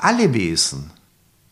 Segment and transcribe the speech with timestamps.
[0.00, 0.92] Alle Wesen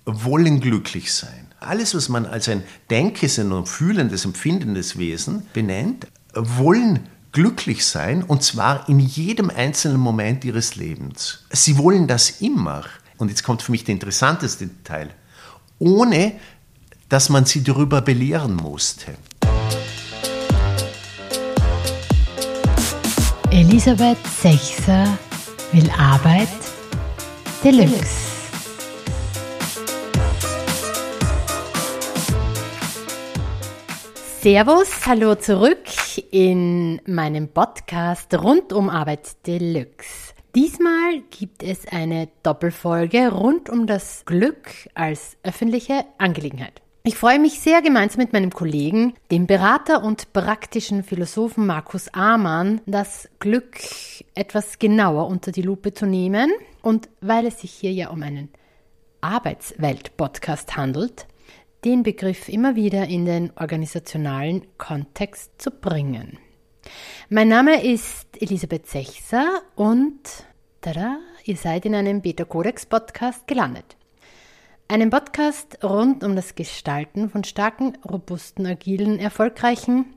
[0.04, 1.48] wollen glücklich sein.
[1.58, 8.44] Alles, was man als ein denkes und fühlendes, empfindendes Wesen benennt, wollen glücklich sein und
[8.44, 11.44] zwar in jedem einzelnen Moment ihres Lebens.
[11.50, 12.84] Sie wollen das immer.
[13.16, 15.10] Und jetzt kommt für mich der interessanteste Teil.
[15.80, 16.34] Ohne,
[17.08, 19.16] dass man sie darüber belehren musste.
[23.50, 25.18] Elisabeth Sechser
[25.72, 26.48] will Arbeit
[27.64, 28.25] Deluxe.
[34.48, 35.88] Servus, hallo zurück
[36.30, 40.34] in meinem Podcast rund um Arbeit Deluxe.
[40.54, 46.80] Diesmal gibt es eine Doppelfolge rund um das Glück als öffentliche Angelegenheit.
[47.02, 52.80] Ich freue mich sehr, gemeinsam mit meinem Kollegen, dem Berater und praktischen Philosophen Markus Amann,
[52.86, 53.80] das Glück
[54.36, 56.52] etwas genauer unter die Lupe zu nehmen.
[56.82, 58.50] Und weil es sich hier ja um einen
[59.22, 61.26] Arbeitswelt-Podcast handelt,
[61.84, 66.38] den Begriff immer wieder in den organisationalen Kontext zu bringen.
[67.28, 70.20] Mein Name ist Elisabeth Sechser und
[70.80, 73.96] tada, ihr seid in einem Beta Codex Podcast gelandet.
[74.88, 80.14] Einem Podcast rund um das Gestalten von starken, robusten, agilen, erfolgreichen,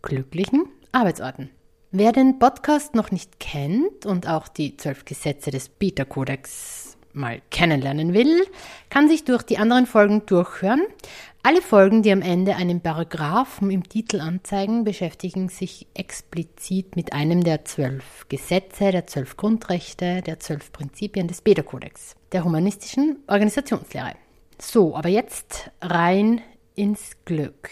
[0.00, 1.50] glücklichen Arbeitsorten.
[1.92, 7.40] Wer den Podcast noch nicht kennt und auch die zwölf Gesetze des Beta Codex mal
[7.50, 8.46] kennenlernen will,
[8.88, 10.82] kann sich durch die anderen Folgen durchhören.
[11.42, 17.44] Alle Folgen, die am Ende einen Paragraphen im Titel anzeigen, beschäftigen sich explizit mit einem
[17.44, 24.16] der zwölf Gesetze, der zwölf Grundrechte, der zwölf Prinzipien des Beta-Kodex, der humanistischen Organisationslehre.
[24.60, 26.42] So, aber jetzt rein
[26.74, 27.70] ins Glück.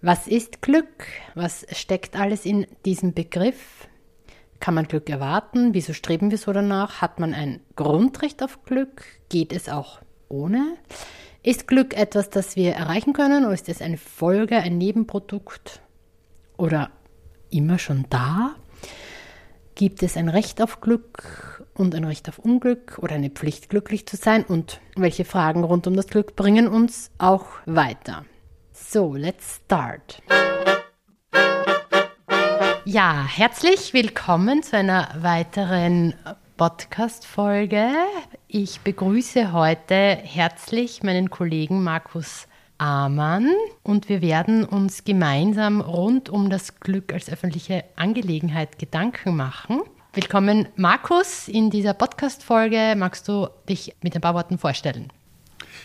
[0.00, 1.06] Was ist Glück?
[1.34, 3.88] Was steckt alles in diesem Begriff?
[4.60, 5.74] Kann man Glück erwarten?
[5.74, 7.00] Wieso streben wir so danach?
[7.00, 9.04] Hat man ein Grundrecht auf Glück?
[9.28, 10.76] Geht es auch ohne?
[11.42, 15.80] Ist Glück etwas, das wir erreichen können oder ist es eine Folge, ein Nebenprodukt
[16.56, 16.90] oder
[17.50, 18.56] immer schon da?
[19.76, 24.06] Gibt es ein Recht auf Glück und ein Recht auf Unglück oder eine Pflicht, glücklich
[24.06, 24.42] zu sein?
[24.42, 28.24] Und welche Fragen rund um das Glück bringen uns auch weiter?
[28.72, 30.22] So, let's start.
[32.88, 36.14] Ja, herzlich willkommen zu einer weiteren
[36.56, 37.88] Podcast-Folge.
[38.46, 42.46] Ich begrüße heute herzlich meinen Kollegen Markus
[42.78, 43.50] Amann
[43.82, 49.80] und wir werden uns gemeinsam rund um das Glück als öffentliche Angelegenheit Gedanken machen.
[50.12, 52.94] Willkommen, Markus, in dieser Podcast-Folge.
[52.96, 55.12] Magst du dich mit ein paar Worten vorstellen?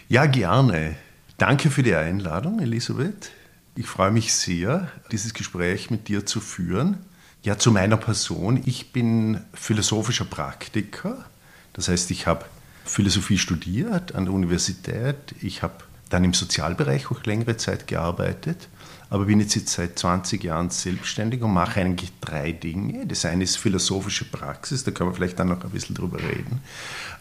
[0.07, 0.97] Ja, gerne.
[1.39, 3.31] Danke für die Einladung, Elisabeth.
[3.75, 6.97] Ich freue mich sehr, dieses Gespräch mit dir zu führen.
[7.41, 8.61] Ja, zu meiner Person.
[8.65, 11.25] Ich bin philosophischer Praktiker.
[11.71, 12.45] Das heißt, ich habe
[12.83, 15.33] Philosophie studiert an der Universität.
[15.41, 15.75] Ich habe
[16.09, 18.67] dann im Sozialbereich auch längere Zeit gearbeitet,
[19.09, 23.07] aber bin jetzt, seit 20 Jahren selbstständig und mache eigentlich drei Dinge.
[23.07, 26.61] Das eine ist philosophische Praxis, da können wir vielleicht dann noch ein bisschen drüber reden.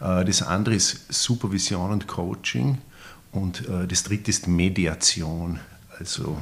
[0.01, 2.79] Äh, das andere ist Supervision und Coaching
[3.31, 5.61] und äh, das dritte ist Mediation
[6.01, 6.37] also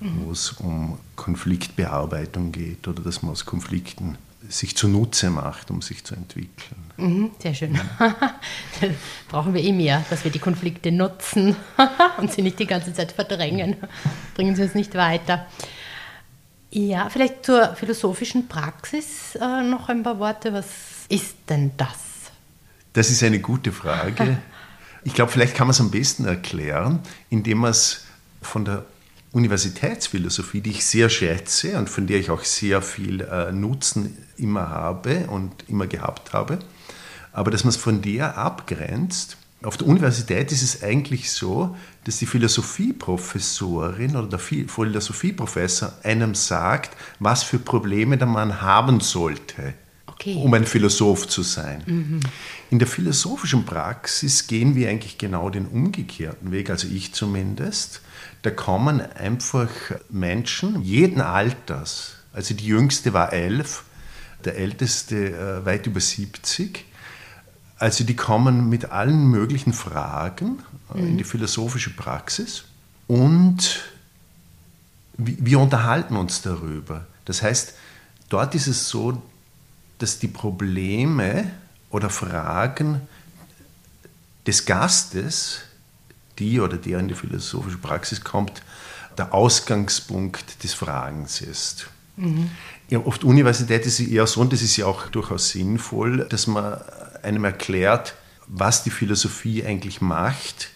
[0.00, 4.18] wo es um Konfliktbearbeitung geht oder dass man aus Konflikten
[4.48, 6.76] sich zunutze macht, um sich zu entwickeln.
[6.98, 7.80] Mhm, sehr schön.
[9.28, 11.56] brauchen wir eh mehr, dass wir die Konflikte nutzen
[12.18, 13.76] und sie nicht die ganze Zeit verdrängen.
[14.34, 15.46] Bringen sie uns nicht weiter.
[16.70, 20.52] Ja, vielleicht zur philosophischen Praxis äh, noch ein paar Worte.
[20.52, 20.66] Was
[21.08, 21.96] ist denn das?
[22.92, 24.38] Das ist eine gute Frage.
[25.06, 28.03] Ich glaube, vielleicht kann man es am besten erklären, indem man es
[28.46, 28.84] von der
[29.32, 34.68] Universitätsphilosophie, die ich sehr schätze und von der ich auch sehr viel äh, Nutzen immer
[34.68, 36.60] habe und immer gehabt habe,
[37.32, 39.36] aber dass man es von der abgrenzt.
[39.62, 41.74] Auf der Universität ist es eigentlich so,
[42.04, 49.74] dass die Philosophieprofessorin oder der Philosophieprofessor einem sagt, was für Probleme der Mann haben sollte
[50.14, 50.40] okay.
[50.42, 51.82] um ein Philosoph zu sein.
[51.86, 52.20] Mhm.
[52.70, 58.00] In der philosophischen Praxis gehen wir eigentlich genau den umgekehrten Weg, also ich zumindest.
[58.44, 59.70] Da kommen einfach
[60.10, 63.84] Menschen jeden Alters, also die jüngste war elf,
[64.44, 66.84] der älteste äh, weit über 70.
[67.78, 70.58] Also die kommen mit allen möglichen Fragen
[70.94, 71.08] äh, mhm.
[71.08, 72.64] in die philosophische Praxis
[73.06, 73.80] und
[75.16, 77.06] wir unterhalten uns darüber.
[77.24, 77.72] Das heißt,
[78.28, 79.22] dort ist es so,
[79.96, 81.50] dass die Probleme
[81.88, 83.00] oder Fragen
[84.46, 85.62] des Gastes,
[86.38, 88.62] die oder der in die philosophische Praxis kommt,
[89.16, 91.88] der Ausgangspunkt des Fragens ist.
[92.16, 92.50] Mhm.
[92.88, 96.46] Ja, der Universität ist es eher so, und das ist ja auch durchaus sinnvoll, dass
[96.46, 96.80] man
[97.22, 98.14] einem erklärt,
[98.46, 100.70] was die Philosophie eigentlich macht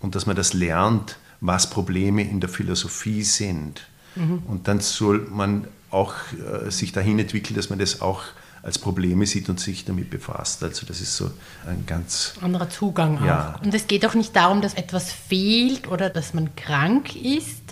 [0.00, 3.86] und dass man das lernt, was Probleme in der Philosophie sind.
[4.16, 4.42] Mhm.
[4.46, 8.22] Und dann soll man auch äh, sich dahin entwickeln, dass man das auch
[8.64, 10.62] als Probleme sieht und sich damit befasst.
[10.64, 11.30] Also das ist so
[11.68, 13.56] ein ganz anderer Zugang ja.
[13.56, 13.62] auch.
[13.62, 17.62] Und es geht auch nicht darum, dass etwas fehlt oder dass man krank ist,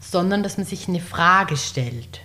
[0.00, 2.20] sondern dass man sich eine Frage stellt.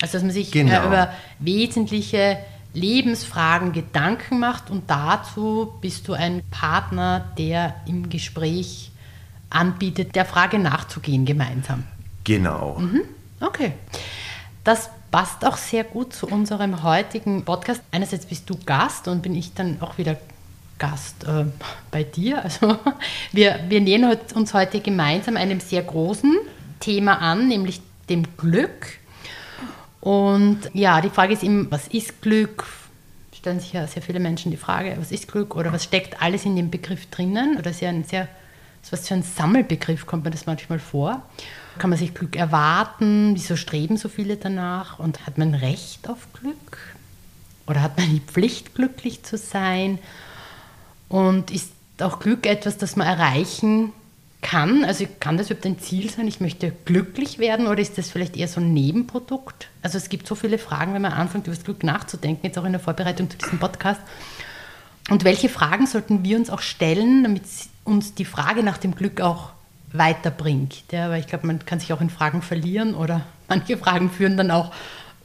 [0.00, 0.86] Also dass man sich äh, genau.
[0.86, 1.10] über
[1.40, 2.38] wesentliche
[2.72, 8.92] Lebensfragen Gedanken macht und dazu bist du ein Partner, der im Gespräch
[9.50, 11.84] anbietet, der Frage nachzugehen gemeinsam.
[12.24, 12.78] Genau.
[12.78, 13.02] Mhm.
[13.40, 13.72] Okay.
[14.64, 17.82] Das passt auch sehr gut zu unserem heutigen Podcast.
[17.90, 20.16] Einerseits bist du Gast und bin ich dann auch wieder
[20.78, 21.44] Gast äh,
[21.90, 22.42] bei dir.
[22.42, 22.78] Also
[23.32, 26.36] wir, wir nähern uns heute gemeinsam einem sehr großen
[26.80, 28.98] Thema an, nämlich dem Glück.
[30.00, 32.66] Und ja, die Frage ist eben, was ist Glück?
[33.34, 36.44] Stellen sich ja sehr viele Menschen die Frage, was ist Glück oder was steckt alles
[36.44, 37.56] in dem Begriff drinnen?
[37.56, 38.26] Oder ist ja ein sehr,
[38.90, 41.22] was für ein Sammelbegriff kommt mir das manchmal vor.
[41.78, 43.34] Kann man sich Glück erwarten?
[43.34, 44.98] Wieso streben so viele danach?
[44.98, 46.78] Und hat man Recht auf Glück?
[47.66, 49.98] Oder hat man die Pflicht, glücklich zu sein?
[51.08, 53.92] Und ist auch Glück etwas, das man erreichen
[54.40, 54.84] kann?
[54.84, 56.26] Also kann das überhaupt ein Ziel sein?
[56.28, 59.68] Ich möchte glücklich werden oder ist das vielleicht eher so ein Nebenprodukt?
[59.82, 62.64] Also es gibt so viele Fragen, wenn man anfängt, über das Glück nachzudenken, jetzt auch
[62.64, 64.00] in der Vorbereitung zu diesem Podcast.
[65.10, 67.42] Und welche Fragen sollten wir uns auch stellen, damit
[67.84, 69.50] uns die Frage nach dem Glück auch
[69.92, 70.84] weiterbringt.
[70.92, 74.36] Ja, weil ich glaube, man kann sich auch in Fragen verlieren oder manche Fragen führen
[74.36, 74.72] dann auch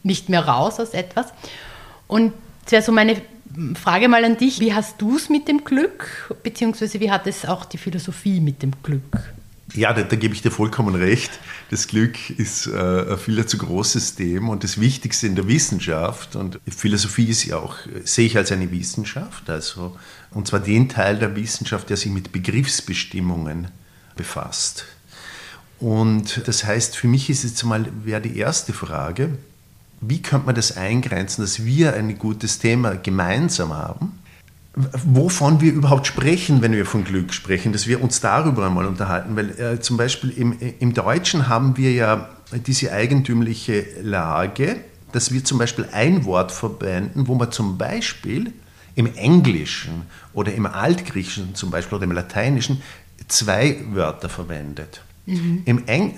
[0.04, 1.27] nicht mehr raus aus etwas.
[2.07, 2.33] Und
[2.65, 3.21] es wäre so meine
[3.75, 7.45] Frage mal an dich, wie hast du es mit dem Glück, beziehungsweise wie hat es
[7.45, 9.33] auch die Philosophie mit dem Glück?
[9.75, 11.31] Ja, da, da, gebe ich dir vollkommen recht.
[11.71, 16.36] Das Glück ist äh, ein viel zu großes Thema und das Wichtigste in der Wissenschaft.
[16.36, 19.98] Und Philosophie ist ja auch, sehe ich als eine Wissenschaft, also,
[20.31, 23.69] und zwar den Teil der Wissenschaft, der sich mit Begriffsbestimmungen
[24.15, 24.86] befasst.
[25.80, 29.38] Und das heißt, für mich ist jetzt mal, wäre die erste Frage,
[30.00, 34.19] wie könnte man das eingrenzen, dass wir ein gutes Thema gemeinsam haben?
[34.75, 39.36] Wovon wir überhaupt sprechen, wenn wir von Glück sprechen, dass wir uns darüber einmal unterhalten,
[39.36, 42.30] weil äh, zum Beispiel im, im Deutschen haben wir ja
[42.65, 44.77] diese eigentümliche Lage,
[45.12, 48.51] dass wir zum Beispiel ein Wort verwenden, wo man zum Beispiel
[48.95, 52.81] im Englischen oder im Altgriechischen zum Beispiel oder im Lateinischen
[53.27, 55.01] zwei Wörter verwendet.
[55.25, 55.63] Mhm.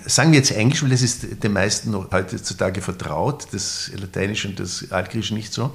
[0.06, 4.60] Sagen wir jetzt Englisch, weil das ist den meisten noch heutzutage vertraut, das Lateinische und
[4.60, 5.72] das Altgriechische nicht so.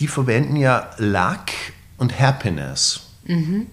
[0.00, 1.46] Die verwenden ja Luck
[1.98, 3.00] und Happiness.
[3.26, 3.66] Mhm.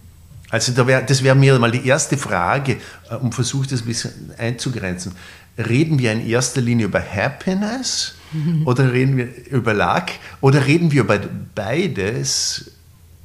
[0.51, 2.77] Also da wär, das wäre mir mal die erste Frage,
[3.09, 5.13] äh, um versucht das ein bisschen einzugrenzen.
[5.57, 8.67] Reden wir in erster Linie über Happiness mhm.
[8.67, 10.07] oder reden wir über Luck
[10.41, 11.19] oder reden wir über
[11.55, 12.71] beides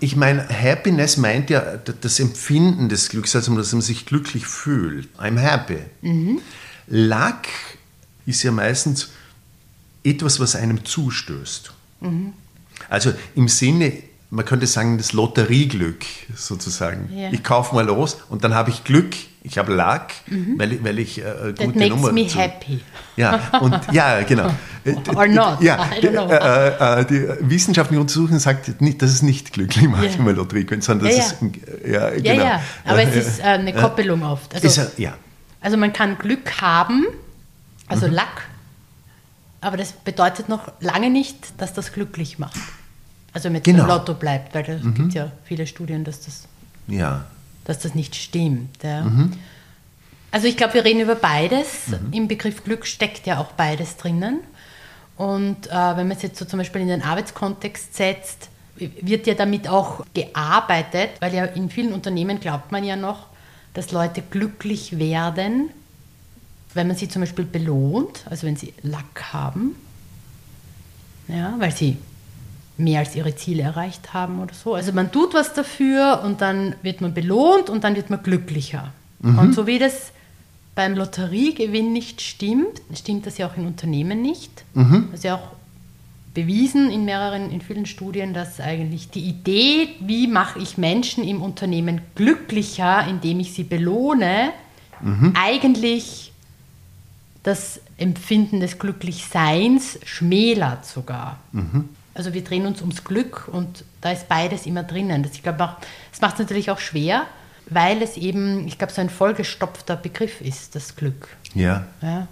[0.06, 5.08] ich meine, Happiness meint ja das Empfinden des Glücks, also dass man sich glücklich fühlt.
[5.18, 5.78] I'm happy.
[6.00, 6.40] Mhm.
[6.86, 7.42] Luck
[8.24, 9.10] ist ja meistens
[10.04, 11.72] etwas, was einem zustößt.
[12.02, 12.34] Mhm.
[12.88, 13.94] Also im Sinne,
[14.30, 16.04] man könnte sagen, das Lotterieglück
[16.36, 17.10] sozusagen.
[17.12, 17.32] Ja.
[17.32, 19.16] Ich kaufe mal los und dann habe ich Glück,
[19.46, 20.58] ich habe Luck, mhm.
[20.58, 22.80] weil, weil ich äh, gute That makes Nummer me zu, happy.
[23.16, 24.50] Ja, und, ja, genau.
[25.14, 26.28] Or not, ja, I don't know.
[26.28, 30.18] Äh, äh, die wissenschaftliche Untersuchung sagt nicht, dass es nicht glücklich macht, yeah.
[30.18, 31.24] wenn man Lotterie gewinnt, sondern dass ja.
[31.24, 32.44] es, ja, genau.
[32.44, 34.52] ja, aber es ist äh, eine Koppelung oft.
[34.52, 35.14] Also, ist, ja.
[35.60, 37.06] also man kann Glück haben,
[37.86, 38.14] also mhm.
[38.14, 38.42] Luck,
[39.60, 42.58] aber das bedeutet noch lange nicht, dass das glücklich macht.
[43.32, 43.84] Also mit genau.
[43.84, 44.94] dem Lotto bleibt, weil da mhm.
[44.94, 46.48] gibt ja viele Studien, dass das,
[46.88, 47.26] ja.
[47.66, 48.82] Dass das nicht stimmt.
[48.82, 49.02] Ja.
[49.02, 49.32] Mhm.
[50.30, 51.88] Also ich glaube, wir reden über beides.
[51.88, 52.12] Mhm.
[52.12, 54.40] Im Begriff Glück steckt ja auch beides drinnen.
[55.16, 59.34] Und äh, wenn man es jetzt so zum Beispiel in den Arbeitskontext setzt, wird ja
[59.34, 63.28] damit auch gearbeitet, weil ja in vielen Unternehmen glaubt man ja noch,
[63.72, 65.70] dass Leute glücklich werden,
[66.74, 69.76] wenn man sie zum Beispiel belohnt, also wenn sie Lack haben,
[71.28, 71.96] ja, weil sie
[72.78, 74.74] mehr als ihre Ziele erreicht haben oder so.
[74.74, 78.92] Also man tut was dafür und dann wird man belohnt und dann wird man glücklicher.
[79.20, 79.38] Mhm.
[79.38, 80.12] Und so wie das
[80.74, 84.64] beim Lotteriegewinn nicht stimmt, stimmt das ja auch in Unternehmen nicht.
[84.74, 85.08] Mhm.
[85.10, 85.48] Das ist ja auch
[86.34, 91.40] bewiesen in mehreren, in vielen Studien, dass eigentlich die Idee, wie mache ich Menschen im
[91.40, 94.52] Unternehmen glücklicher, indem ich sie belohne,
[95.00, 95.32] mhm.
[95.34, 96.32] eigentlich
[97.42, 101.38] das Empfinden des Glücklichseins schmälert sogar.
[101.52, 101.88] Mhm.
[102.16, 105.22] Also wir drehen uns ums Glück und da ist beides immer drinnen.
[105.22, 105.76] Das, ich glaube auch,
[106.10, 107.26] das macht es natürlich auch schwer,
[107.68, 111.28] weil es eben, ich glaube, so ein vollgestopfter Begriff ist, das Glück.
[111.54, 111.86] Ja.
[112.00, 112.26] ja.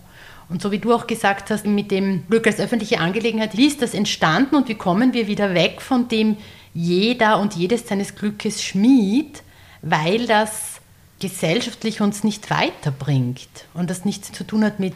[0.48, 3.82] Und so wie du auch gesagt hast, mit dem Glück als öffentliche Angelegenheit, wie ist
[3.82, 6.36] das entstanden und wie kommen wir wieder weg von dem
[6.72, 9.42] jeder und jedes seines Glückes Schmied,
[9.82, 10.80] weil das
[11.20, 14.94] gesellschaftlich uns nicht weiterbringt und das nichts zu tun hat mit,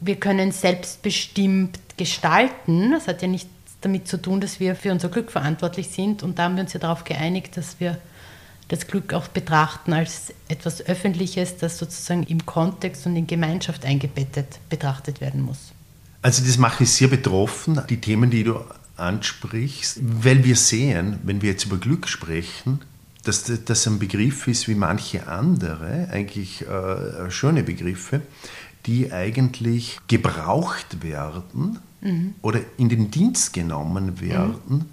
[0.00, 2.92] wir können selbstbestimmt gestalten.
[2.92, 3.50] Das hat ja nichts
[3.86, 6.72] damit zu tun, dass wir für unser Glück verantwortlich sind und da haben wir uns
[6.72, 7.98] ja darauf geeinigt, dass wir
[8.68, 14.58] das Glück auch betrachten als etwas Öffentliches, das sozusagen im Kontext und in Gemeinschaft eingebettet
[14.68, 15.72] betrachtet werden muss.
[16.20, 18.58] Also das macht mich sehr betroffen, die Themen, die du
[18.96, 22.80] ansprichst, weil wir sehen, wenn wir jetzt über Glück sprechen,
[23.22, 28.22] dass das ein Begriff ist wie manche andere, eigentlich äh, schöne Begriffe,
[28.86, 32.34] die eigentlich gebraucht werden mhm.
[32.42, 34.84] oder in den Dienst genommen werden, mhm.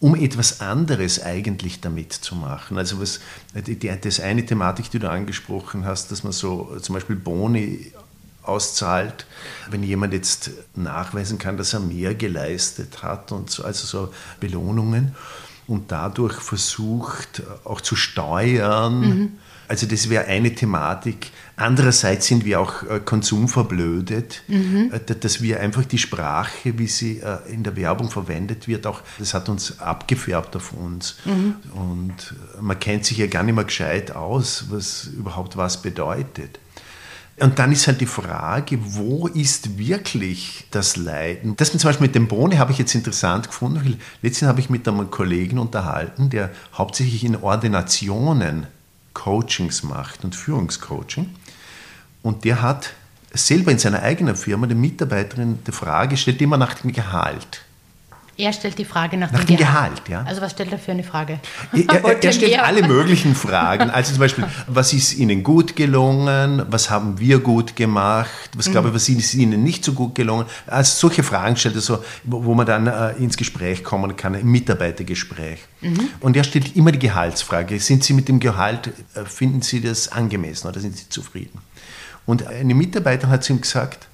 [0.00, 2.78] um etwas anderes eigentlich damit zu machen.
[2.78, 3.20] Also was,
[3.54, 7.92] die, das eine Thematik, die du angesprochen hast, dass man so zum Beispiel Boni
[8.42, 9.26] auszahlt,
[9.70, 15.14] wenn jemand jetzt nachweisen kann, dass er mehr geleistet hat und so, also so Belohnungen
[15.66, 19.00] und dadurch versucht auch zu steuern.
[19.00, 19.32] Mhm.
[19.68, 21.30] Also das wäre eine Thematik.
[21.56, 24.90] Andererseits sind wir auch äh, konsumverblödet, mhm.
[24.92, 29.02] Äh, dass wir einfach die Sprache, wie sie äh, in der Werbung verwendet wird, auch
[29.18, 31.16] das hat uns abgefärbt auf uns.
[31.26, 31.56] Mhm.
[31.74, 36.58] Und man kennt sich ja gar nicht mehr gescheit aus, was überhaupt was bedeutet.
[37.40, 41.54] Und dann ist halt die Frage, wo ist wirklich das Leiden?
[41.56, 44.88] Das zum Beispiel mit dem Bohne habe ich jetzt interessant gefunden, letztens habe ich mit
[44.88, 48.66] einem Kollegen unterhalten, der hauptsächlich in Ordinationen
[49.18, 51.34] Coachings macht und Führungscoaching.
[52.22, 52.90] Und der hat
[53.32, 57.62] selber in seiner eigenen Firma den Mitarbeiterin die Frage gestellt, immer nach dem Gehalt.
[58.40, 60.04] Er stellt die Frage nach, nach dem, Gehalt.
[60.04, 60.08] Gehalt.
[60.08, 60.22] ja.
[60.22, 61.40] Also was stellt er für eine Frage?
[61.72, 63.90] Er, er, er stellt alle möglichen Fragen.
[63.90, 66.62] Also zum Beispiel, was ist Ihnen gut gelungen?
[66.70, 68.50] Was haben wir gut gemacht?
[68.54, 68.72] Was mhm.
[68.72, 70.46] glaube ich, was ist Ihnen nicht so gut gelungen?
[70.68, 74.52] Also solche Fragen stellt er so, wo man dann äh, ins Gespräch kommen kann, im
[74.52, 75.58] Mitarbeitergespräch.
[75.80, 76.08] Mhm.
[76.20, 77.80] Und er stellt immer die Gehaltsfrage.
[77.80, 81.58] Sind Sie mit dem Gehalt, äh, finden Sie das angemessen oder sind Sie zufrieden?
[82.24, 84.07] Und eine Mitarbeiterin hat zu ihm gesagt,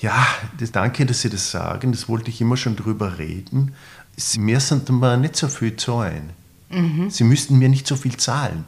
[0.00, 0.26] ja,
[0.58, 1.92] das, danke, dass Sie das sagen.
[1.92, 3.74] Das wollte ich immer schon drüber reden.
[4.16, 6.30] Sie müssen mir nicht so viel zahlen.
[6.70, 7.10] Mhm.
[7.10, 8.64] Sie müssten mir nicht so viel zahlen.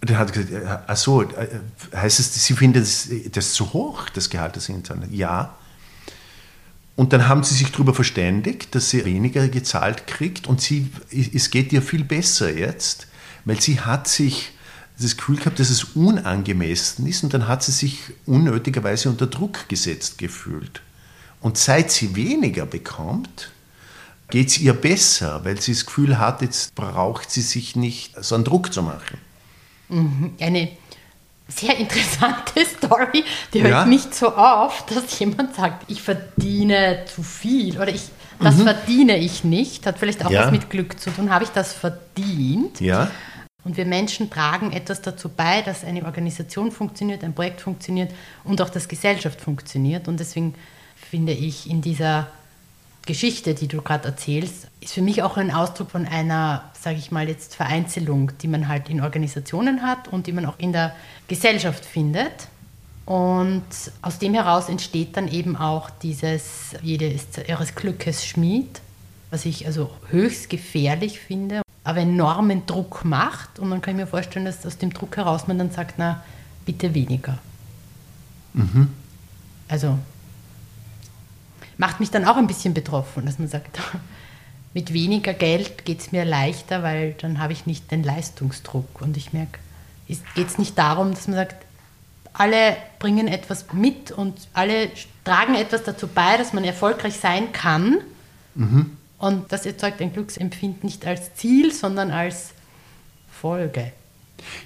[0.00, 1.48] Und er hat gesagt, ach so, äh,
[1.94, 5.08] heißt es, Sie finden das, das zu hoch, das Gehalt, das Sie zahlen?
[5.12, 5.54] Ja.
[6.96, 11.50] Und dann haben sie sich darüber verständigt, dass sie weniger gezahlt kriegt und sie, es
[11.50, 13.06] geht ihr viel besser jetzt,
[13.46, 14.52] weil sie hat sich
[15.02, 19.68] das Gefühl gehabt, dass es unangemessen ist und dann hat sie sich unnötigerweise unter Druck
[19.68, 20.82] gesetzt gefühlt.
[21.40, 23.50] Und seit sie weniger bekommt,
[24.30, 28.34] geht es ihr besser, weil sie das Gefühl hat, jetzt braucht sie sich nicht so
[28.34, 29.18] einen Druck zu machen.
[29.88, 30.34] Mhm.
[30.40, 30.70] Eine
[31.48, 33.84] sehr interessante Story, die hört ja.
[33.86, 38.02] nicht so auf, dass jemand sagt, ich verdiene zu viel oder ich,
[38.38, 38.62] das mhm.
[38.62, 40.44] verdiene ich nicht, hat vielleicht auch ja.
[40.44, 42.80] was mit Glück zu tun, habe ich das verdient?
[42.80, 43.10] Ja.
[43.64, 48.10] Und wir Menschen tragen etwas dazu bei, dass eine Organisation funktioniert, ein Projekt funktioniert
[48.44, 50.08] und auch dass Gesellschaft funktioniert.
[50.08, 50.54] Und deswegen
[50.96, 52.28] finde ich in dieser
[53.06, 57.10] Geschichte, die du gerade erzählst, ist für mich auch ein Ausdruck von einer, sage ich
[57.10, 60.94] mal jetzt, Vereinzelung, die man halt in Organisationen hat und die man auch in der
[61.28, 62.48] Gesellschaft findet.
[63.06, 63.64] Und
[64.02, 68.80] aus dem heraus entsteht dann eben auch dieses, jede ist ihres Glückes Schmied,
[69.30, 73.58] was ich also höchst gefährlich finde aber enormen Druck macht.
[73.58, 76.22] Und dann kann ich mir vorstellen, dass aus dem Druck heraus man dann sagt, na,
[76.64, 77.38] bitte weniger.
[78.52, 78.88] Mhm.
[79.68, 79.98] Also
[81.78, 83.80] macht mich dann auch ein bisschen betroffen, dass man sagt,
[84.74, 89.00] mit weniger Geld geht es mir leichter, weil dann habe ich nicht den Leistungsdruck.
[89.00, 89.58] Und ich merke,
[90.08, 91.66] es geht nicht darum, dass man sagt,
[92.32, 94.90] alle bringen etwas mit und alle
[95.24, 97.98] tragen etwas dazu bei, dass man erfolgreich sein kann.
[98.54, 98.96] Mhm.
[99.20, 102.50] Und das erzeugt ein Glücksempfinden nicht als Ziel, sondern als
[103.30, 103.92] Folge.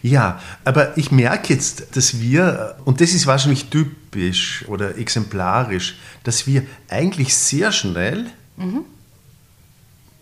[0.01, 6.47] Ja, aber ich merke jetzt, dass wir, und das ist wahrscheinlich typisch oder exemplarisch, dass
[6.47, 8.85] wir eigentlich sehr schnell, mhm.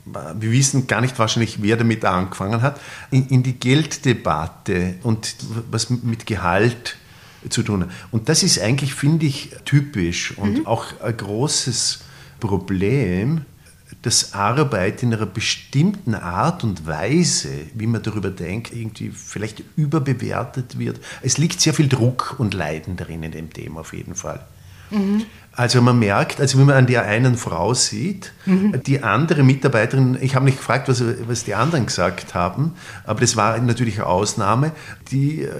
[0.07, 5.37] wir wissen gar nicht wahrscheinlich, wer damit angefangen hat, in, in die Gelddebatte und
[5.71, 6.97] was mit Gehalt
[7.51, 7.91] zu tun hat.
[8.11, 10.67] Und das ist eigentlich, finde ich, typisch und mhm.
[10.67, 12.01] auch ein großes
[12.41, 13.45] Problem,
[14.01, 20.79] dass Arbeit in einer bestimmten Art und Weise, wie man darüber denkt, irgendwie vielleicht überbewertet
[20.79, 21.01] wird.
[21.21, 24.45] Es liegt sehr viel Druck und Leiden darin in dem Thema auf jeden Fall.
[24.91, 25.25] Mhm.
[25.55, 28.83] Also man merkt, also wenn man an der einen Frau sieht, mhm.
[28.87, 33.37] die andere Mitarbeiterin, ich habe nicht gefragt, was, was die anderen gesagt haben, aber das
[33.37, 34.73] war natürlich eine Ausnahme,
[35.11, 35.51] die äh,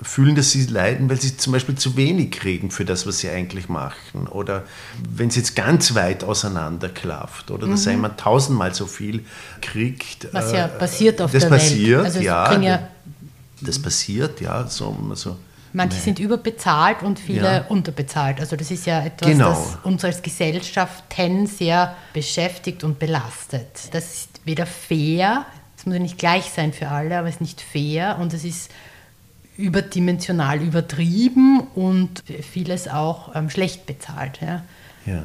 [0.00, 3.30] fühlen, dass sie leiden, weil sie zum Beispiel zu wenig kriegen für das, was sie
[3.30, 4.28] eigentlich machen.
[4.28, 4.64] Oder
[5.10, 7.72] wenn es jetzt ganz weit auseinanderklafft oder mhm.
[7.72, 9.24] dass jemand tausendmal so viel
[9.60, 10.28] kriegt.
[10.32, 12.06] Was ja äh, passiert auf das der passiert, Welt.
[12.06, 12.88] Also ja, ja,
[13.60, 14.66] das passiert, ja.
[14.68, 15.36] So, so.
[15.72, 16.04] Manche Nein.
[16.04, 17.64] sind überbezahlt und viele ja.
[17.68, 18.40] unterbezahlt.
[18.40, 19.50] Also das ist ja etwas, genau.
[19.50, 23.66] das uns als Gesellschaften sehr beschäftigt und belastet.
[23.90, 25.44] Das ist weder fair,
[25.76, 28.44] es muss ja nicht gleich sein für alle, aber es ist nicht fair und es
[28.44, 28.70] ist
[29.58, 34.40] überdimensional übertrieben und vieles auch ähm, schlecht bezahlt.
[34.40, 34.62] Ja.
[35.04, 35.24] ja.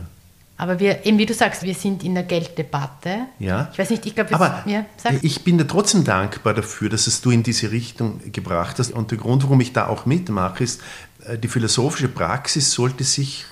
[0.58, 3.28] Aber wir, eben wie du sagst, wir sind in der Gelddebatte.
[3.40, 3.70] Ja.
[3.72, 4.86] Ich weiß nicht, ich glaube, aber ja,
[5.22, 8.92] ich bin dir trotzdem dankbar dafür, dass es du in diese Richtung gebracht hast.
[8.92, 10.82] Und der Grund, warum ich da auch mitmache, ist,
[11.26, 13.46] äh, die philosophische Praxis sollte sich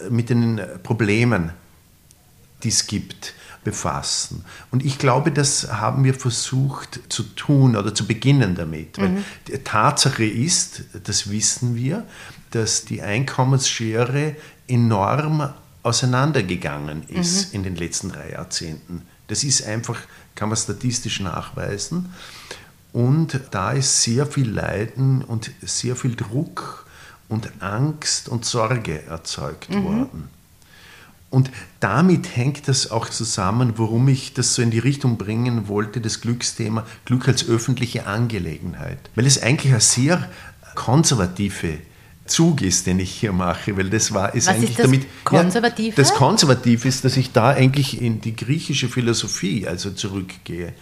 [0.00, 1.50] äh, mit den Problemen,
[2.62, 4.44] die es gibt, befassen.
[4.70, 8.98] Und ich glaube, das haben wir versucht zu tun oder zu beginnen damit.
[8.98, 9.24] Weil mhm.
[9.48, 12.06] die Tatsache ist, das wissen wir,
[12.50, 14.36] dass die Einkommensschere
[14.68, 15.52] enorm
[15.82, 17.56] auseinandergegangen ist mhm.
[17.56, 19.02] in den letzten drei Jahrzehnten.
[19.28, 19.98] Das ist einfach,
[20.34, 22.12] kann man statistisch nachweisen.
[22.92, 26.86] Und da ist sehr viel Leiden und sehr viel Druck
[27.28, 29.84] und Angst und Sorge erzeugt mhm.
[29.84, 30.28] worden.
[31.34, 31.50] Und
[31.80, 36.20] damit hängt das auch zusammen, warum ich das so in die Richtung bringen wollte, das
[36.20, 39.10] Glücksthema, Glück als öffentliche Angelegenheit.
[39.16, 40.30] Weil es eigentlich eine sehr
[40.76, 41.78] konservative
[42.26, 45.06] Zug ist, den ich hier mache, weil das war ist Was eigentlich ist das damit
[45.24, 45.88] Konservative?
[45.88, 50.72] Ja, das Konservative ist, dass ich da eigentlich in die griechische Philosophie also zurückgehe.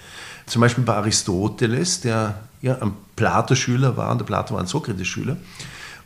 [0.44, 5.38] Zum Beispiel bei Aristoteles, der ja ein Plato-Schüler war, und der Plato war ein Sokrates-Schüler.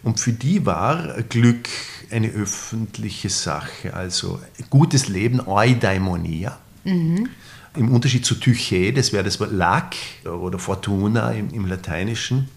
[0.07, 1.69] Und für die war Glück
[2.13, 4.39] eine öffentliche Sache, also
[4.71, 6.61] gutes Leben, Eudaimonia.
[6.85, 7.29] Mhm.
[7.75, 12.49] Im Unterschied zu Tyche, das wäre das Wort Lack oder Fortuna im, im Lateinischen.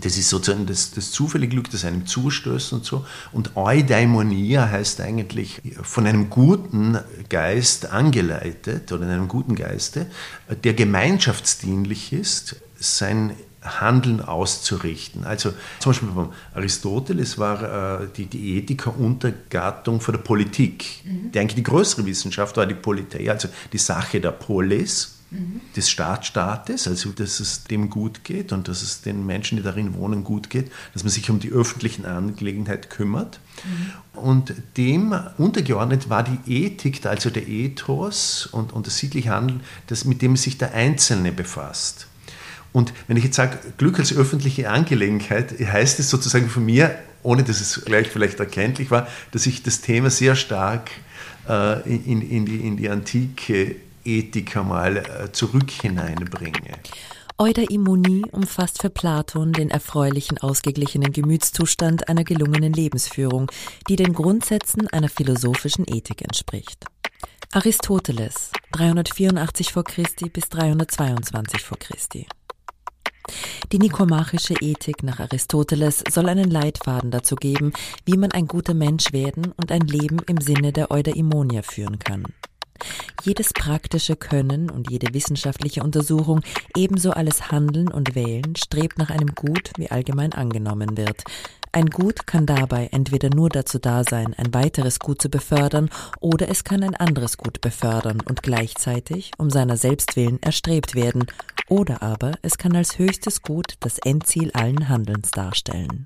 [0.00, 3.06] Das ist sozusagen das, das zufällige Glück, das einem zustößt und so.
[3.32, 6.98] Und Eudaimonia heißt eigentlich von einem guten
[7.30, 10.08] Geist angeleitet oder einem guten Geiste,
[10.62, 15.24] der gemeinschaftsdienlich ist, sein Handeln auszurichten.
[15.24, 20.84] Also zum Beispiel beim Aristoteles war äh, die, die Ethiker Untergattung von der Politik.
[21.04, 21.32] Mhm.
[21.32, 25.60] Die eigentlich die größere Wissenschaft war die Politei, also die Sache der Polis, mhm.
[25.74, 29.94] des Staatsstaates, also dass es dem gut geht und dass es den Menschen, die darin
[29.94, 33.40] wohnen, gut geht, dass man sich um die öffentlichen Angelegenheit kümmert.
[33.64, 34.20] Mhm.
[34.20, 40.04] Und dem untergeordnet war die Ethik, also der Ethos und, und das sittliche Handeln, das,
[40.04, 42.06] mit dem sich der Einzelne befasst.
[42.72, 47.42] Und wenn ich jetzt sage, Glück als öffentliche Angelegenheit, heißt es sozusagen von mir, ohne
[47.42, 50.90] dass es gleich vielleicht erkenntlich war, dass ich das Thema sehr stark
[51.48, 56.78] äh, in, in, die, in die antike Ethik einmal äh, zurück hineinbringe.
[57.38, 63.50] Eudaimonie umfasst für Platon den erfreulichen, ausgeglichenen Gemütszustand einer gelungenen Lebensführung,
[63.88, 66.84] die den Grundsätzen einer philosophischen Ethik entspricht.
[67.52, 69.82] Aristoteles 384 v.
[69.82, 70.04] Chr.
[70.32, 71.76] bis 322 v.
[71.76, 72.26] Chr.
[73.72, 77.72] Die nikomachische Ethik nach Aristoteles soll einen Leitfaden dazu geben,
[78.04, 82.24] wie man ein guter Mensch werden und ein Leben im Sinne der Eudaimonia führen kann.
[83.22, 86.40] Jedes praktische Können und jede wissenschaftliche Untersuchung,
[86.76, 91.22] ebenso alles Handeln und Wählen, strebt nach einem Gut, wie allgemein angenommen wird.
[91.74, 95.88] Ein Gut kann dabei entweder nur dazu da sein, ein weiteres Gut zu befördern,
[96.20, 101.24] oder es kann ein anderes Gut befördern und gleichzeitig um seiner selbst willen erstrebt werden,
[101.68, 106.04] oder aber es kann als höchstes Gut das Endziel allen Handelns darstellen.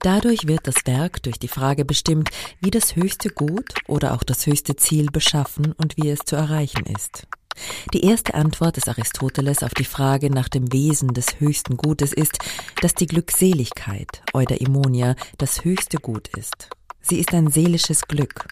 [0.00, 4.46] Dadurch wird das Werk durch die Frage bestimmt, wie das höchste Gut oder auch das
[4.46, 7.28] höchste Ziel beschaffen und wie es zu erreichen ist.
[7.92, 12.38] Die erste Antwort des Aristoteles auf die Frage nach dem Wesen des höchsten Gutes ist,
[12.80, 16.68] dass die Glückseligkeit, Eudaimonia, das höchste Gut ist.
[17.02, 18.46] Sie ist ein seelisches Glück.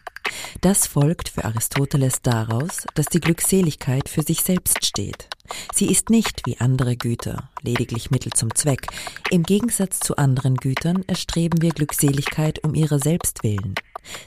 [0.61, 5.29] Das folgt für Aristoteles daraus, dass die Glückseligkeit für sich selbst steht.
[5.75, 8.87] Sie ist nicht wie andere Güter, lediglich Mittel zum Zweck.
[9.31, 13.75] Im Gegensatz zu anderen Gütern erstreben wir Glückseligkeit um ihrer selbst willen.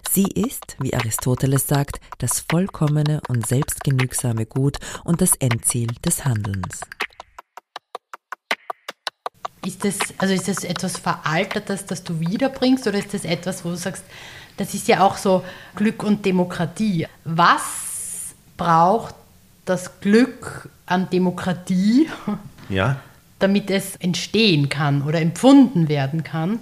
[0.09, 6.81] Sie ist, wie Aristoteles sagt, das vollkommene und selbstgenügsame Gut und das Endziel des Handelns.
[9.65, 13.69] Ist das, also ist das etwas Veraltetes, das du wiederbringst, oder ist das etwas, wo
[13.69, 14.03] du sagst,
[14.57, 15.43] das ist ja auch so
[15.75, 17.07] Glück und Demokratie.
[17.23, 19.15] Was braucht
[19.65, 22.09] das Glück an Demokratie,
[22.69, 22.97] ja.
[23.39, 26.59] damit es entstehen kann oder empfunden werden kann?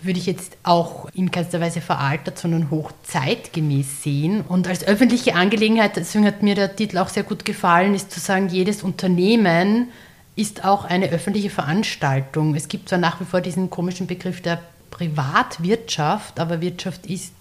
[0.00, 4.42] Würde ich jetzt auch in keinster Weise veraltet, sondern hochzeitgemäß sehen.
[4.42, 8.20] Und als öffentliche Angelegenheit, deswegen hat mir der Titel auch sehr gut gefallen, ist zu
[8.20, 9.88] sagen, jedes Unternehmen
[10.36, 12.54] ist auch eine öffentliche Veranstaltung.
[12.54, 17.34] Es gibt zwar nach wie vor diesen komischen Begriff der Privatwirtschaft, aber Wirtschaft ist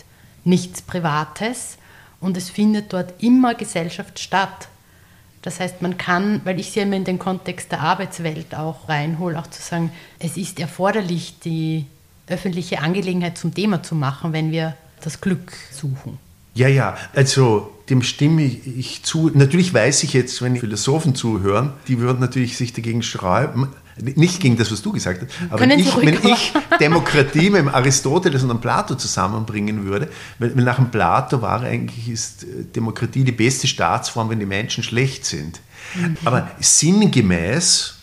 [0.43, 1.77] nichts Privates
[2.19, 4.67] und es findet dort immer Gesellschaft statt.
[5.43, 9.37] Das heißt, man kann, weil ich sie immer in den Kontext der Arbeitswelt auch reinhole,
[9.37, 11.85] auch zu sagen, es ist erforderlich, die
[12.27, 16.17] öffentliche Angelegenheit zum Thema zu machen, wenn wir das Glück suchen.
[16.53, 19.31] Ja, ja, also dem stimme ich zu.
[19.33, 24.57] Natürlich weiß ich jetzt, wenn Philosophen zuhören, die würden natürlich sich dagegen schreiben, nicht gegen
[24.57, 28.61] das, was du gesagt hast, aber wenn ich, wenn ich, Demokratie mit Aristoteles und dem
[28.61, 30.09] Plato zusammenbringen würde,
[30.39, 34.45] weil, weil nach dem Plato war eigentlich ist äh, Demokratie die beste Staatsform, wenn die
[34.45, 35.59] Menschen schlecht sind.
[35.95, 36.17] Mhm.
[36.25, 37.95] Aber sinngemäß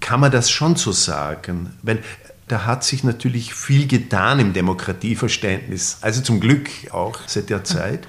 [0.00, 2.02] kann man das schon so sagen, weil
[2.48, 8.08] da hat sich natürlich viel getan im Demokratieverständnis, also zum Glück auch seit der Zeit.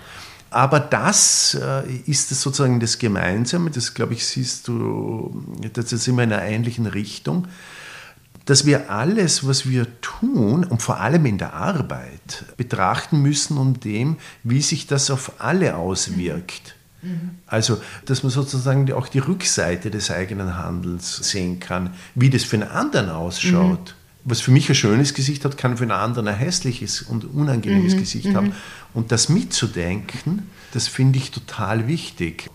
[0.51, 6.07] Aber das äh, ist das sozusagen das Gemeinsame, das glaube ich, siehst du, das ist
[6.07, 7.47] immer in einer ähnlichen Richtung,
[8.45, 13.83] dass wir alles, was wir tun, und vor allem in der Arbeit, betrachten müssen und
[13.83, 16.75] dem, wie sich das auf alle auswirkt.
[17.45, 22.57] Also, dass man sozusagen auch die Rückseite des eigenen Handelns sehen kann, wie das für
[22.57, 23.95] einen anderen ausschaut.
[24.25, 27.95] Was für mich ein schönes Gesicht hat, kann für einen anderen ein hässliches und unangenehmes
[27.95, 27.99] mhm.
[27.99, 28.35] Gesicht mhm.
[28.35, 28.55] haben.
[28.93, 32.49] Und das mitzudenken, das finde ich total wichtig.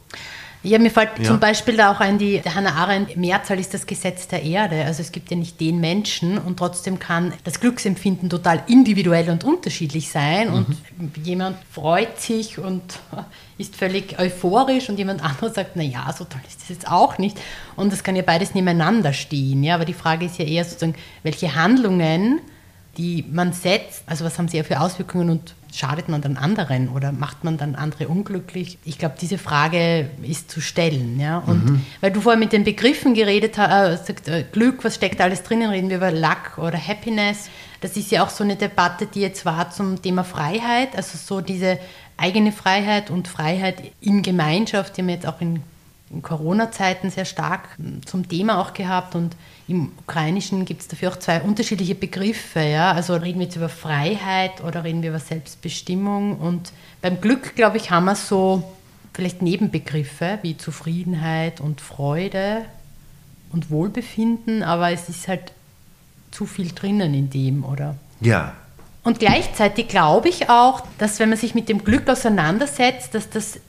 [0.64, 1.24] Ja, mir fällt ja.
[1.24, 4.84] zum Beispiel da auch ein, die Hannah Arendt, Mehrzahl ist das Gesetz der Erde.
[4.86, 9.44] Also es gibt ja nicht den Menschen und trotzdem kann das Glücksempfinden total individuell und
[9.44, 10.50] unterschiedlich sein.
[10.50, 10.66] Mhm.
[10.98, 12.82] Und jemand freut sich und
[13.58, 17.38] ist völlig euphorisch und jemand anderes sagt, naja, so toll ist das jetzt auch nicht.
[17.76, 19.62] Und das kann ja beides nebeneinander stehen.
[19.62, 19.74] Ja?
[19.74, 22.40] Aber die Frage ist ja eher sozusagen, welche Handlungen,
[22.96, 26.88] die man setzt, also was haben sie ja für Auswirkungen und schadet man dann anderen
[26.88, 28.78] oder macht man dann andere unglücklich?
[28.84, 31.18] Ich glaube, diese Frage ist zu stellen.
[31.18, 31.38] Ja?
[31.38, 31.86] Und mhm.
[32.00, 35.70] weil du vorher mit den Begriffen geredet hast, äh, äh, Glück, was steckt alles drinnen,
[35.70, 37.50] reden wir über Luck oder Happiness.
[37.80, 41.40] Das ist ja auch so eine Debatte, die jetzt war zum Thema Freiheit, also so
[41.40, 41.78] diese
[42.16, 45.62] eigene Freiheit und Freiheit in Gemeinschaft, die haben wir jetzt auch in, in
[46.22, 47.68] Corona-Zeiten sehr stark
[48.04, 52.60] zum Thema auch gehabt und im Ukrainischen gibt es dafür auch zwei unterschiedliche Begriffe.
[52.60, 52.92] Ja?
[52.92, 56.38] Also reden wir jetzt über Freiheit oder reden wir über Selbstbestimmung.
[56.38, 58.62] Und beim Glück, glaube ich, haben wir so
[59.14, 62.62] vielleicht Nebenbegriffe wie Zufriedenheit und Freude
[63.52, 65.52] und Wohlbefinden, aber es ist halt
[66.30, 67.96] zu viel drinnen in dem, oder?
[68.20, 68.54] Ja.
[69.04, 73.60] Und gleichzeitig glaube ich auch, dass wenn man sich mit dem Glück auseinandersetzt, dass das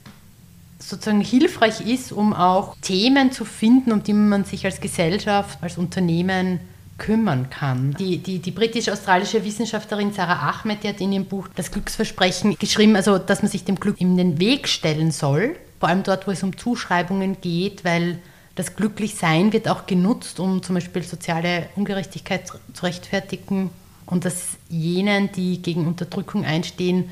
[0.79, 5.77] sozusagen hilfreich ist, um auch Themen zu finden, um die man sich als Gesellschaft, als
[5.77, 6.59] Unternehmen
[6.97, 7.93] kümmern kann.
[7.99, 12.95] Die, die, die britisch-australische Wissenschaftlerin Sarah Ahmed die hat in ihrem Buch Das Glücksversprechen geschrieben,
[12.95, 16.31] also dass man sich dem Glück in den Weg stellen soll, vor allem dort, wo
[16.31, 18.19] es um Zuschreibungen geht, weil
[18.55, 23.69] das Glücklichsein wird auch genutzt, um zum Beispiel soziale Ungerechtigkeit zu rechtfertigen
[24.05, 27.09] und dass jenen, die gegen Unterdrückung einstehen,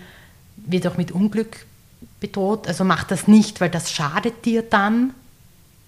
[0.56, 1.65] wird auch mit Unglück
[2.23, 2.67] bedroht.
[2.67, 5.13] Also mach das nicht, weil das schadet dir dann.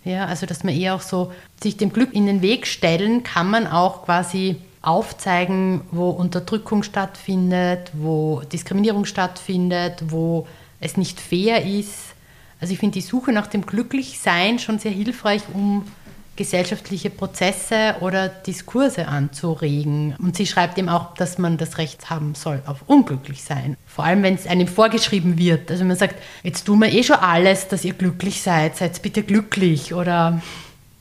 [0.04, 1.32] Ja, also dass man eher auch so
[1.64, 7.92] sich dem Glück in den Weg stellen, kann man auch quasi aufzeigen, wo Unterdrückung stattfindet,
[7.94, 10.46] wo Diskriminierung stattfindet, wo
[10.80, 12.14] es nicht fair ist.
[12.60, 15.88] Also ich finde die Suche nach dem Glücklichsein schon sehr hilfreich, um
[16.36, 20.16] gesellschaftliche Prozesse oder Diskurse anzuregen.
[20.18, 23.78] Und sie schreibt eben auch, dass man das Recht haben soll auf unglücklich sein.
[23.86, 25.72] Vor allem, wenn es einem vorgeschrieben wird.
[25.72, 29.24] Also man sagt, jetzt tun wir eh schon alles, dass ihr glücklich seid, seid bitte
[29.24, 29.94] glücklich.
[29.94, 30.42] Oder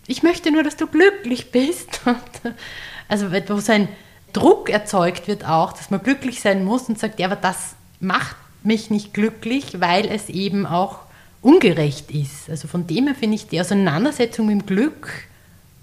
[0.07, 2.01] ich möchte nur, dass du glücklich bist.
[3.09, 3.89] also wo so ein
[4.33, 8.37] Druck erzeugt wird auch, dass man glücklich sein muss und sagt, ja, aber das macht
[8.63, 10.99] mich nicht glücklich, weil es eben auch
[11.45, 12.49] ungerecht ist.
[12.51, 15.09] Also von dem her finde ich die Auseinandersetzung mit dem Glück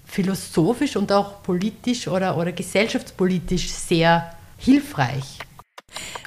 [0.04, 5.38] philosophisch und auch politisch oder, oder gesellschaftspolitisch sehr hilfreich.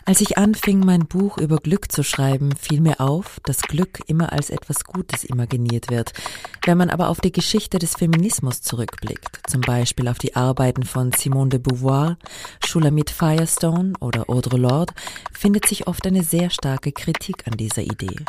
[0.07, 4.31] Als ich anfing, mein Buch über Glück zu schreiben, fiel mir auf, dass Glück immer
[4.33, 6.13] als etwas Gutes imaginiert wird.
[6.63, 11.11] Wenn man aber auf die Geschichte des Feminismus zurückblickt, zum Beispiel auf die Arbeiten von
[11.11, 12.17] Simone de Beauvoir,
[12.63, 14.93] Shulamit Firestone oder Audre Lorde,
[15.33, 18.25] findet sich oft eine sehr starke Kritik an dieser Idee.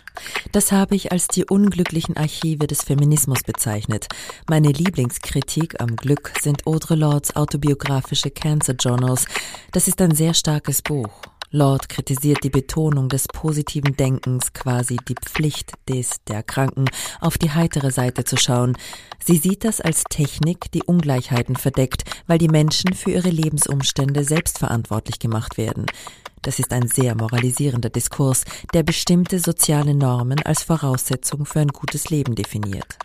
[0.53, 4.07] Das habe ich als die unglücklichen Archive des Feminismus bezeichnet.
[4.49, 9.27] Meine Lieblingskritik am Glück sind Audre Lordes autobiografische Cancer Journals.
[9.73, 11.36] Das ist ein sehr starkes Buch.
[11.57, 16.85] Lord kritisiert die Betonung des positiven Denkens, quasi die Pflicht des der Kranken,
[17.19, 18.77] auf die heitere Seite zu schauen.
[19.25, 25.19] Sie sieht das als Technik, die Ungleichheiten verdeckt, weil die Menschen für ihre Lebensumstände selbstverantwortlich
[25.19, 25.87] gemacht werden.
[26.43, 32.11] Das ist ein sehr moralisierender Diskurs, der bestimmte soziale Normen als Voraussetzung für ein gutes
[32.11, 32.99] Leben definiert.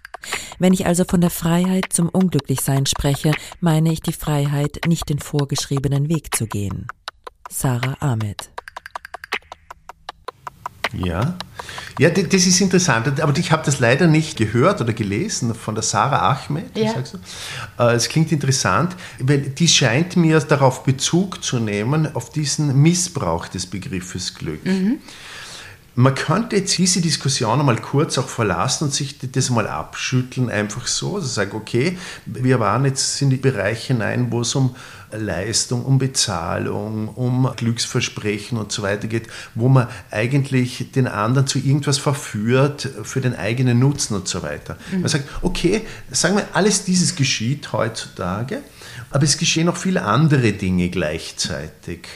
[0.59, 5.19] Wenn ich also von der Freiheit zum Unglücklichsein spreche, meine ich die Freiheit, nicht den
[5.19, 6.87] vorgeschriebenen Weg zu gehen.
[7.53, 8.49] Sarah Ahmed.
[10.93, 11.37] Ja,
[11.99, 15.83] ja, das ist interessant, aber ich habe das leider nicht gehört oder gelesen von der
[15.83, 16.77] Sarah Ahmed.
[16.77, 16.93] Ja.
[17.77, 23.47] Äh, es klingt interessant, weil die scheint mir darauf Bezug zu nehmen, auf diesen Missbrauch
[23.47, 24.65] des Begriffes Glück.
[24.65, 24.99] Mhm.
[25.93, 30.87] Man könnte jetzt diese Diskussion mal kurz auch verlassen und sich das mal abschütteln, einfach
[30.87, 31.15] so.
[31.15, 34.73] Also sagen, okay, wir waren jetzt in die Bereiche hinein, wo es um
[35.11, 41.59] Leistung, um Bezahlung, um Glücksversprechen und so weiter geht, wo man eigentlich den anderen zu
[41.59, 44.77] irgendwas verführt für den eigenen Nutzen und so weiter.
[44.91, 45.01] Mhm.
[45.01, 48.61] Man sagt, okay, sagen wir, alles dieses geschieht heutzutage,
[49.09, 52.07] aber es geschehen auch viele andere Dinge gleichzeitig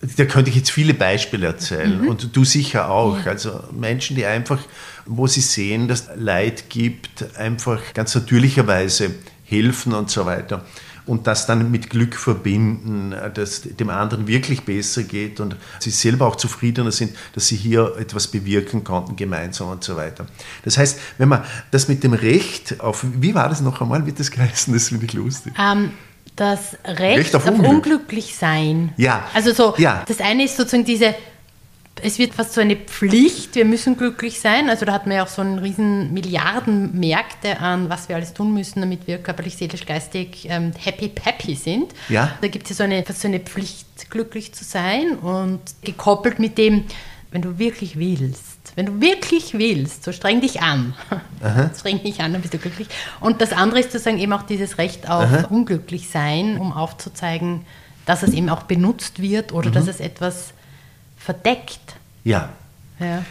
[0.00, 2.08] da könnte ich jetzt viele Beispiele erzählen mhm.
[2.08, 3.18] und du sicher auch.
[3.24, 3.32] Ja.
[3.32, 4.58] Also Menschen, die einfach,
[5.06, 10.64] wo sie sehen, dass Leid gibt, einfach ganz natürlicherweise helfen und so weiter.
[11.06, 16.26] Und das dann mit Glück verbinden, dass dem anderen wirklich besser geht und sie selber
[16.26, 20.26] auch zufriedener sind, dass sie hier etwas bewirken konnten gemeinsam und so weiter.
[20.64, 24.18] Das heißt, wenn man das mit dem Recht auf, wie war das noch einmal, wird
[24.18, 25.52] das geheißen, das finde ich lustig.
[25.56, 25.90] Um ähm,
[26.36, 28.92] das Recht, Recht auf, auf unglücklich sein.
[28.96, 29.26] Ja.
[29.34, 30.04] Also so, ja.
[30.06, 31.14] das eine ist sozusagen diese,
[32.02, 34.68] es wird fast so eine Pflicht, wir müssen glücklich sein.
[34.68, 38.52] Also da hat man ja auch so einen riesen Milliardenmärkte an, was wir alles tun
[38.52, 41.94] müssen, damit wir körperlich, seelisch, geistig ähm, happy peppy sind.
[42.10, 42.36] Ja.
[42.42, 46.38] Da gibt es ja so eine, fast so eine Pflicht, glücklich zu sein und gekoppelt
[46.38, 46.84] mit dem,
[47.30, 50.94] wenn du wirklich willst wenn du wirklich willst, so streng dich an.
[51.42, 51.70] Aha.
[51.76, 52.88] streng dich an, dann bist du glücklich.
[53.20, 55.46] Und das andere ist sozusagen eben auch dieses Recht auf Aha.
[55.48, 57.62] unglücklich sein, um aufzuzeigen,
[58.04, 59.74] dass es eben auch benutzt wird oder mhm.
[59.74, 60.52] dass es etwas
[61.16, 61.96] verdeckt.
[62.22, 62.50] Ja.
[63.00, 63.24] ja.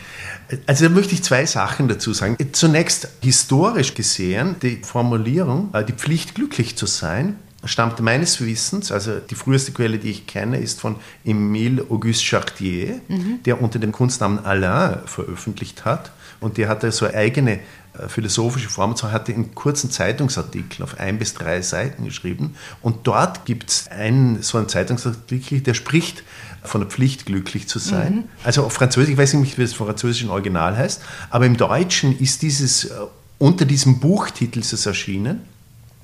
[0.65, 2.37] Also da möchte ich zwei Sachen dazu sagen.
[2.51, 9.19] Zunächst historisch gesehen, die Formulierung, äh, die Pflicht glücklich zu sein, stammt meines Wissens, also
[9.19, 13.39] die früheste Quelle, die ich kenne, ist von Émile Auguste Chartier, mhm.
[13.43, 16.11] der unter dem Kunstnamen Alain veröffentlicht hat.
[16.39, 17.59] Und der hatte so eine eigene
[17.97, 22.05] äh, philosophische Form, und zwar hat er in kurzen Zeitungsartikeln auf ein bis drei Seiten
[22.05, 22.55] geschrieben.
[22.81, 26.23] Und dort gibt es einen, so einen Zeitungsartikel, der spricht
[26.63, 28.15] von der Pflicht, glücklich zu sein.
[28.15, 28.23] Mhm.
[28.43, 32.17] Also auf Französisch, ich weiß nicht, wie das im französischen Original heißt, aber im Deutschen
[32.17, 32.89] ist dieses, äh,
[33.37, 35.41] unter diesem Buchtitel ist es erschienen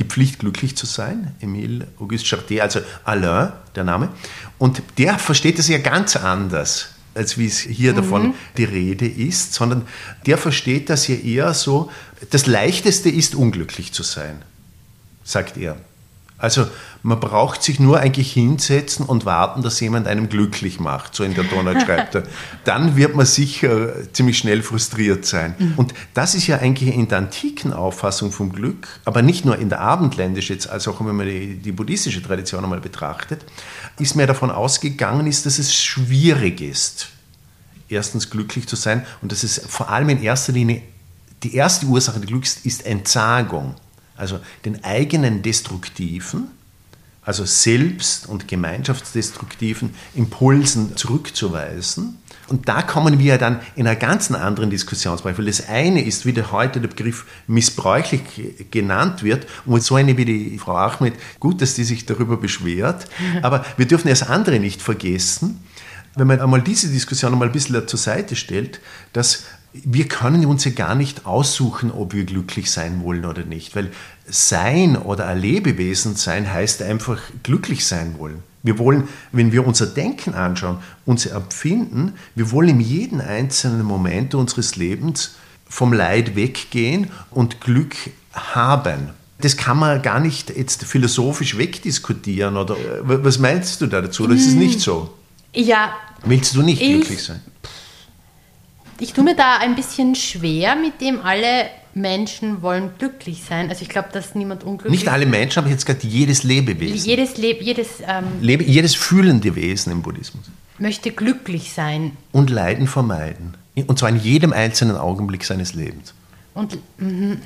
[0.01, 1.35] die Pflicht, glücklich zu sein.
[1.41, 4.09] Emile Auguste Chartier, also Alain, der Name.
[4.57, 7.97] Und der versteht es ja ganz anders, als wie es hier mhm.
[7.97, 9.83] davon die Rede ist, sondern
[10.25, 11.91] der versteht das ja eher so,
[12.31, 14.41] das Leichteste ist, unglücklich zu sein,
[15.23, 15.77] sagt er.
[16.41, 16.67] Also
[17.03, 21.35] man braucht sich nur eigentlich hinsetzen und warten, dass jemand einem glücklich macht, so in
[21.35, 22.23] der Donald schreibt er.
[22.63, 25.53] Dann wird man sicher ziemlich schnell frustriert sein.
[25.57, 25.73] Mhm.
[25.77, 29.69] Und das ist ja eigentlich in der antiken Auffassung vom Glück, aber nicht nur in
[29.69, 33.45] der abendländischen, jetzt, also auch wenn man die, die buddhistische Tradition einmal betrachtet,
[33.99, 37.09] ist mir davon ausgegangen ist, dass es schwierig ist,
[37.87, 40.81] erstens glücklich zu sein und dass es vor allem in erster Linie
[41.43, 43.75] die erste Ursache des Glücks ist Entsagung
[44.21, 46.47] also den eigenen destruktiven,
[47.23, 52.19] also selbst- und gemeinschaftsdestruktiven Impulsen zurückzuweisen.
[52.47, 56.33] Und da kommen wir dann in einer ganz anderen Diskussionsbereich, weil das eine ist, wie
[56.33, 58.21] der heute der Begriff missbräuchlich
[58.69, 63.07] genannt wird, und so eine wie die Frau Ahmed, gut, dass die sich darüber beschwert,
[63.41, 65.63] aber wir dürfen das andere nicht vergessen,
[66.15, 68.81] wenn man einmal diese Diskussion einmal ein bisschen zur Seite stellt,
[69.13, 73.75] dass wir können uns ja gar nicht aussuchen, ob wir glücklich sein wollen oder nicht,
[73.75, 73.91] weil
[74.25, 78.43] sein oder ein Lebewesen sein heißt einfach glücklich sein wollen.
[78.63, 84.35] Wir wollen, wenn wir unser Denken anschauen, unser Empfinden, wir wollen in jedem einzelnen Moment
[84.35, 85.35] unseres Lebens
[85.67, 87.95] vom Leid weggehen und Glück
[88.33, 89.09] haben.
[89.39, 92.57] Das kann man gar nicht jetzt philosophisch wegdiskutieren.
[92.57, 94.27] Oder was meinst du da dazu?
[94.27, 95.13] Das ist nicht so.
[95.55, 95.95] Ja.
[96.23, 97.41] Willst du nicht glücklich sein?
[99.01, 103.69] Ich tue mir da ein bisschen schwer, mit dem alle Menschen wollen glücklich sein.
[103.69, 105.05] Also ich glaube, dass niemand unglücklich ist.
[105.05, 107.07] Nicht alle Menschen, aber jetzt gerade jedes Lebewesen.
[107.07, 110.45] Jedes, Leb jedes, ähm, Lebe jedes fühlende Wesen im Buddhismus.
[110.77, 112.15] Möchte glücklich sein.
[112.31, 113.57] Und Leiden vermeiden.
[113.87, 116.13] Und zwar in jedem einzelnen Augenblick seines Lebens.
[116.53, 117.37] Und mh.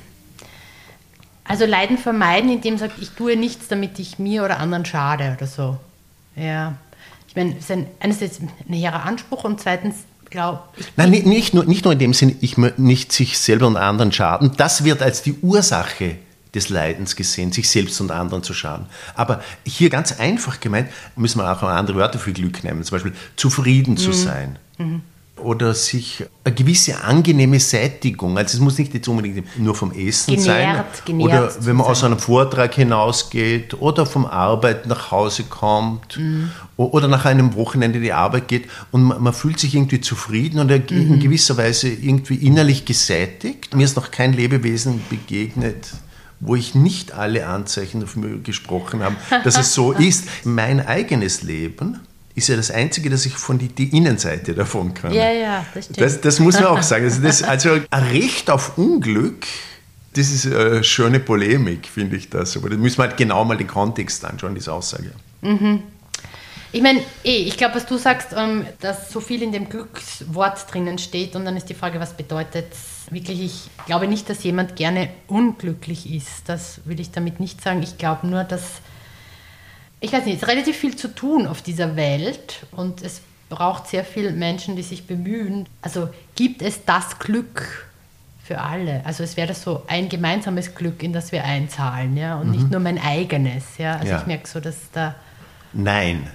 [1.44, 5.46] also Leiden vermeiden, indem sagt, ich tue nichts, damit ich mir oder anderen schade oder
[5.46, 5.78] so.
[6.36, 6.76] Ja.
[7.28, 10.60] Ich meine, es ist ein, einerseits ein hehrer Anspruch und zweitens glaube.
[10.96, 14.52] Nein, nicht nur, nicht nur in dem Sinn, ich nicht sich selber und anderen schaden.
[14.56, 16.16] Das wird als die Ursache
[16.54, 18.86] des Leidens gesehen, sich selbst und anderen zu schaden.
[19.14, 23.12] Aber hier ganz einfach gemeint, müssen wir auch andere Wörter für Glück nehmen, zum Beispiel
[23.36, 24.14] zufrieden zu mhm.
[24.14, 24.58] sein.
[24.78, 25.02] Mhm.
[25.42, 30.34] Oder sich eine gewisse angenehme Sättigung, also es muss nicht jetzt unbedingt nur vom Essen
[30.36, 31.92] Genährt, sein, genährt oder wenn man sein.
[31.92, 36.50] aus einem Vortrag hinausgeht oder vom Arbeit nach Hause kommt Mhm.
[36.76, 40.78] oder nach einem Wochenende die Arbeit geht und man, man fühlt sich irgendwie zufrieden oder
[40.78, 41.14] Mhm.
[41.14, 43.74] in gewisser Weise irgendwie innerlich gesättigt.
[43.74, 45.88] Mir ist noch kein Lebewesen begegnet,
[46.40, 50.24] wo ich nicht alle Anzeichen dafür gesprochen habe, dass es so ist.
[50.44, 52.00] Mein eigenes Leben
[52.36, 55.12] ist ja das Einzige, dass ich von die, die Innenseite davon kann.
[55.12, 56.00] Ja, ja, das stimmt.
[56.00, 57.04] Das, das muss man auch sagen.
[57.04, 59.46] Also, das, also ein Recht auf Unglück,
[60.14, 62.56] das ist eine schöne Polemik, finde ich das.
[62.56, 65.12] Aber da müssen wir halt genau mal den Kontext anschauen, diese Aussage.
[66.72, 70.72] Ich meine, eh, ich glaube, was du sagst, ähm, dass so viel in dem Glückswort
[70.72, 73.40] drinnen steht und dann ist die Frage, was bedeutet es wirklich?
[73.40, 76.48] Ich glaube nicht, dass jemand gerne unglücklich ist.
[76.48, 77.82] Das will ich damit nicht sagen.
[77.82, 78.62] Ich glaube nur, dass,
[80.00, 83.86] ich weiß nicht, es ist relativ viel zu tun auf dieser Welt und es braucht
[83.88, 85.68] sehr viele Menschen, die sich bemühen.
[85.82, 87.86] Also gibt es das Glück
[88.44, 89.04] für alle?
[89.06, 92.70] Also es wäre das so ein gemeinsames Glück, in das wir einzahlen, ja, und nicht
[92.70, 93.94] nur mein eigenes, ja.
[93.96, 94.20] Also Ja.
[94.20, 95.14] ich merke so, dass da
[95.72, 96.26] Nein,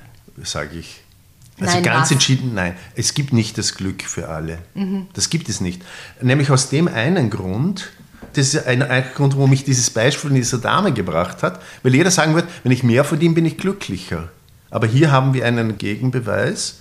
[0.43, 1.01] sage ich.
[1.59, 2.11] Also Nein, ganz was?
[2.11, 2.75] entschieden, nein.
[2.95, 4.59] Es gibt nicht das Glück für alle.
[4.73, 5.07] Mhm.
[5.13, 5.81] Das gibt es nicht.
[6.21, 7.91] Nämlich aus dem einen Grund,
[8.33, 11.93] das ist ein, ein Grund, warum mich dieses Beispiel von dieser Dame gebracht hat, weil
[11.93, 14.29] jeder sagen wird, wenn ich mehr verdiene, bin ich glücklicher.
[14.69, 16.79] Aber hier haben wir einen Gegenbeweis,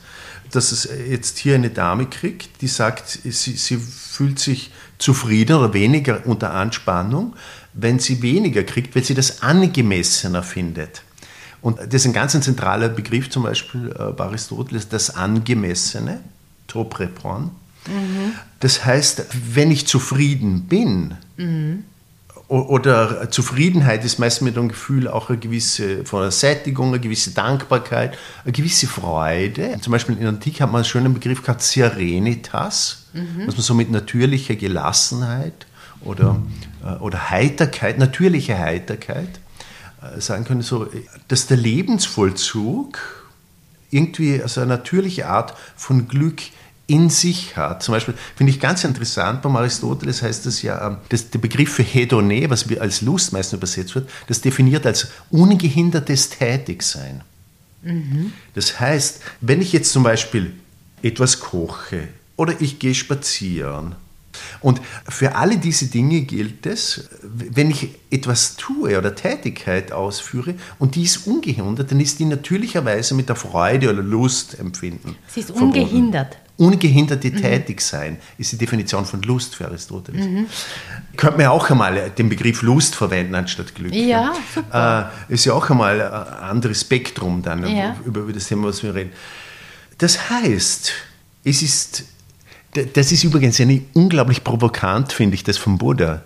[0.51, 5.73] dass es jetzt hier eine Dame kriegt, die sagt, sie, sie fühlt sich zufrieden oder
[5.75, 7.35] weniger unter Anspannung,
[7.73, 11.03] wenn sie weniger kriegt, weil sie das angemessener findet.
[11.63, 16.21] Und das ist ein ganz ein zentraler Begriff, zum Beispiel äh, bei Aristoteles, das Angemessene,
[16.67, 16.91] trop
[18.61, 21.17] Das heißt, wenn ich zufrieden bin,
[22.49, 27.01] o- oder Zufriedenheit ist meist mit einem Gefühl auch eine gewisse von einer Sättigung, eine
[27.01, 29.79] gewisse Dankbarkeit, eine gewisse Freude.
[29.81, 33.07] Zum Beispiel in der Antike hat man einen schönen Begriff gehabt, Serenitas,
[33.47, 35.67] was man so mit natürlicher Gelassenheit
[36.03, 36.41] oder,
[36.85, 39.41] äh, oder Heiterkeit, natürliche Heiterkeit
[40.03, 40.89] äh, sagen können, so,
[41.29, 42.99] dass der Lebensvollzug
[43.91, 46.41] irgendwie also eine natürliche Art von Glück
[46.91, 47.83] in sich hat.
[47.83, 51.73] Zum Beispiel finde ich ganz interessant, beim Aristoteles heißt das ja, ähm, dass der Begriff
[51.73, 57.23] für Hedone, was wir als Lust meistens übersetzt wird, das definiert als ungehindertes Tätigsein.
[58.55, 60.53] Das heißt, wenn ich jetzt zum Beispiel
[61.03, 63.95] etwas koche oder ich gehe spazieren
[64.61, 70.95] und für alle diese Dinge gilt es, wenn ich etwas tue oder Tätigkeit ausführe und
[70.95, 75.17] die ist ungehindert, dann ist die natürlicherweise mit der Freude oder Lust empfinden.
[75.29, 75.81] sie ist verbunden.
[75.81, 76.37] ungehindert.
[76.61, 80.27] Ungehinderte Tätigsein ist die Definition von Lust für Aristoteles.
[81.17, 83.95] Könnte man ja auch einmal den Begriff Lust verwenden anstatt Glück.
[83.95, 85.11] Ja, super.
[85.29, 86.11] Äh, ist ja auch einmal ein
[86.51, 87.97] anderes Spektrum dann Ja.
[88.05, 89.11] über, über das Thema, was wir reden.
[89.97, 90.93] Das heißt,
[91.45, 92.05] es ist,
[92.93, 96.25] das ist übrigens eine unglaublich provokant, finde ich, das vom Buddha,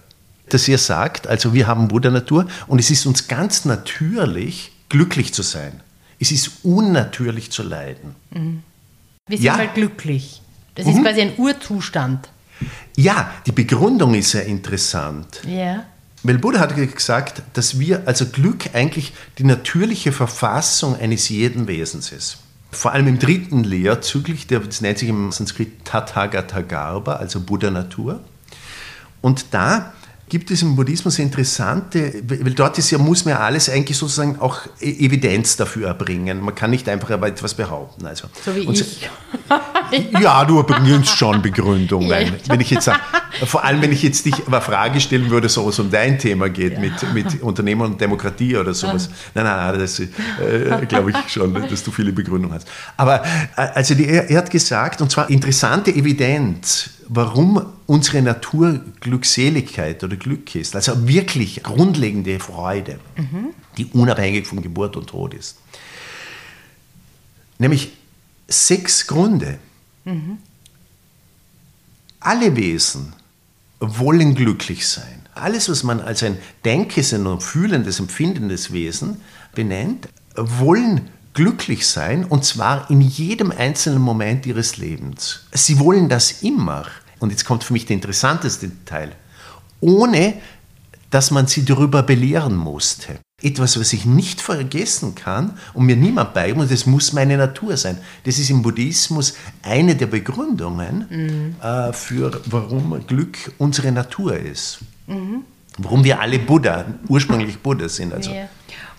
[0.49, 5.42] dass er sagt, also wir haben Buddha-Natur und es ist uns ganz natürlich, glücklich zu
[5.42, 5.81] sein.
[6.18, 8.16] Es ist unnatürlich zu leiden.
[9.29, 9.57] Wir sind Ja.
[9.57, 10.43] mal glücklich.
[10.75, 10.93] Das Mhm.
[10.93, 12.29] ist quasi ein Urzustand.
[12.97, 15.41] Ja, die Begründung ist sehr interessant.
[15.47, 15.85] Ja.
[16.23, 22.13] Weil Buddha hat gesagt, dass wir, also Glück eigentlich die natürliche Verfassung eines jeden Wesens
[22.13, 22.39] ist.
[22.71, 28.21] Vor allem im dritten Lehrzyklus, der, das nennt sich im Sanskrit Tathagata Garba, also Buddha-Natur.
[29.23, 29.93] Und da
[30.29, 34.39] gibt es im Buddhismus interessante, weil dort ist ja, muss man ja alles eigentlich sozusagen
[34.41, 36.41] auch E- Evidenz dafür erbringen.
[36.41, 38.07] Man kann nicht einfach aber etwas behaupten.
[38.07, 38.29] Also.
[38.45, 39.09] So wie ich.
[40.21, 42.03] ja, du bringst schon Begründung.
[42.03, 42.33] Ja, ja.
[42.49, 43.01] wenn ich jetzt sag,
[43.45, 46.49] vor allem, wenn ich jetzt dich eine Frage stellen würde, so was um dein Thema
[46.49, 49.11] geht, mit, mit Unternehmen und Demokratie oder sowas.
[49.35, 50.09] Nein, nein, nein, das äh,
[50.89, 52.67] glaube ich schon, dass du viele Begründungen hast.
[52.97, 53.23] Aber
[53.57, 60.17] äh, also die, er hat gesagt, und zwar interessante Evidenz, warum unsere Natur Glückseligkeit oder
[60.17, 60.75] Glück ist.
[60.75, 62.99] Also wirklich grundlegende Freude,
[63.77, 65.59] die unabhängig von Geburt und Tod ist.
[67.59, 67.93] Nämlich
[68.49, 69.59] sechs Gründe.
[72.21, 73.12] Alle Wesen
[73.81, 75.21] wollen glücklich sein.
[75.35, 79.21] Alles, was man als ein denkes und fühlendes, empfindendes Wesen
[79.55, 85.40] benennt, wollen glücklich sein und zwar in jedem einzelnen Moment ihres Lebens.
[85.53, 86.87] Sie wollen das immer.
[87.18, 89.12] Und jetzt kommt für mich der interessanteste Teil.
[89.80, 90.35] Ohne,
[91.11, 93.18] dass man sie darüber belehren musste.
[93.43, 97.99] Etwas, was ich nicht vergessen kann und mir niemand beibringt, das muss meine Natur sein.
[98.24, 104.78] Das ist im Buddhismus eine der Begründungen äh, für, warum Glück unsere Natur ist.
[105.78, 108.14] Warum wir alle Buddha, ursprünglich Buddha sind.
[108.14, 108.30] Also.
[108.30, 108.49] Ja.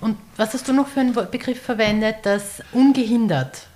[0.06, 3.68] Und was hast du noch für einen Begriff verwendet, das ungehindert?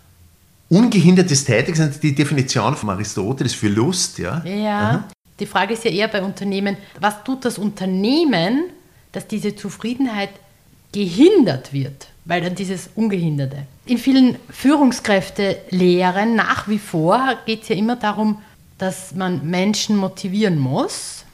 [0.69, 4.43] ungehindertes Tätigsein, die Definition von Aristoteles für Lust, ja?
[4.45, 4.93] Ja.
[4.93, 5.03] Mhm.
[5.39, 8.65] Die Frage ist ja eher bei Unternehmen, was tut das Unternehmen,
[9.11, 10.29] dass diese Zufriedenheit
[10.91, 12.09] gehindert wird?
[12.25, 13.63] Weil dann dieses Ungehinderte.
[13.87, 18.39] In vielen Führungskräftelehren nach wie vor geht es ja immer darum,
[18.77, 21.25] dass man Menschen motivieren muss.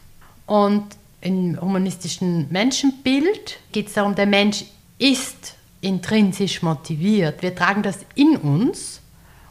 [0.45, 0.85] Und
[1.19, 4.63] im humanistischen Menschenbild geht es darum, der Mensch
[4.97, 7.41] ist intrinsisch motiviert.
[7.41, 9.01] Wir tragen das in uns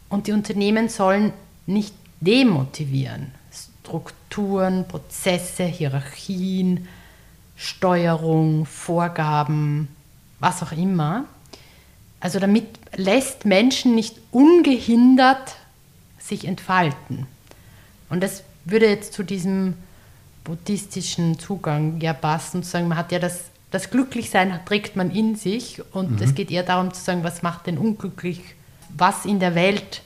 [0.08, 1.32] und die Unternehmen sollen
[1.66, 3.32] nicht demotivieren.
[3.52, 6.88] Strukturen, Prozesse, Hierarchien,
[7.56, 9.88] Steuerung, Vorgaben,
[10.40, 11.24] was auch immer.
[12.20, 12.66] Also damit
[12.96, 15.56] lässt Menschen nicht ungehindert
[16.18, 17.26] sich entfalten.
[18.08, 19.74] Und das würde jetzt zu diesem
[20.42, 23.44] buddhistischen Zugang ja passen, zu sagen, man hat ja das,
[23.74, 26.22] das Glücklichsein trägt man in sich und mhm.
[26.22, 28.40] es geht eher darum zu sagen, was macht denn unglücklich,
[28.96, 30.02] was in der Welt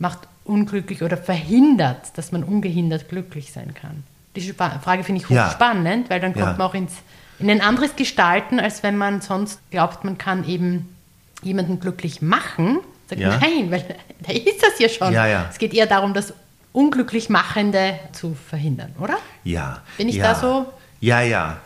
[0.00, 4.02] macht unglücklich oder verhindert, dass man ungehindert glücklich sein kann.
[4.34, 6.10] Diese Frage finde ich hochspannend, ja.
[6.10, 6.52] weil dann kommt ja.
[6.52, 6.92] man auch ins,
[7.38, 10.94] in ein anderes Gestalten, als wenn man sonst glaubt, man kann eben
[11.42, 12.80] jemanden glücklich machen.
[13.08, 13.38] Sagt, ja.
[13.38, 13.84] nein, weil
[14.26, 15.14] da ist das ja schon.
[15.14, 16.34] Es geht eher darum, das
[16.72, 19.18] Unglücklichmachende zu verhindern, oder?
[19.44, 19.82] Ja.
[19.96, 20.66] Bin ich da so?
[21.00, 21.58] Ja, ja.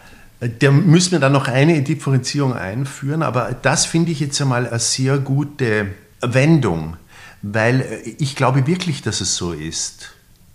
[0.58, 4.78] Da müssen wir dann noch eine Differenzierung einführen, aber das finde ich jetzt einmal eine
[4.78, 5.86] sehr gute
[6.20, 6.96] Wendung
[7.42, 10.12] weil äh, ich glaube wirklich, dass es so ist.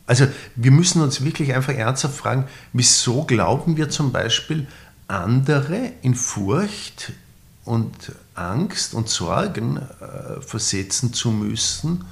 [0.08, 0.26] Also
[0.56, 4.68] wir müssen uns wirklich einfach ernsthaft fragen, wieso glauben wir zum Beispiel,
[5.10, 7.12] andere in Furcht
[7.66, 12.06] und Angst und Sorgen äh, versetzen zu müssen,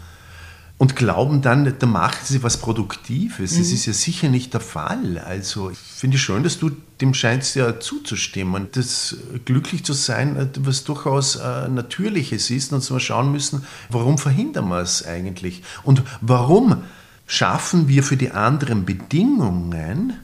[0.77, 3.53] und glauben dann, da macht sie was Produktives.
[3.53, 3.59] Mhm.
[3.59, 5.17] Das ist ja sicher nicht der Fall.
[5.19, 8.67] Also ich finde schön, dass du dem scheinst ja zuzustimmen.
[8.73, 9.15] Das
[9.45, 14.81] glücklich zu sein, was durchaus äh, Natürliches ist und wir schauen müssen, warum verhindern wir
[14.81, 15.63] es eigentlich?
[15.83, 16.83] Und warum
[17.25, 20.19] schaffen wir für die anderen Bedingungen,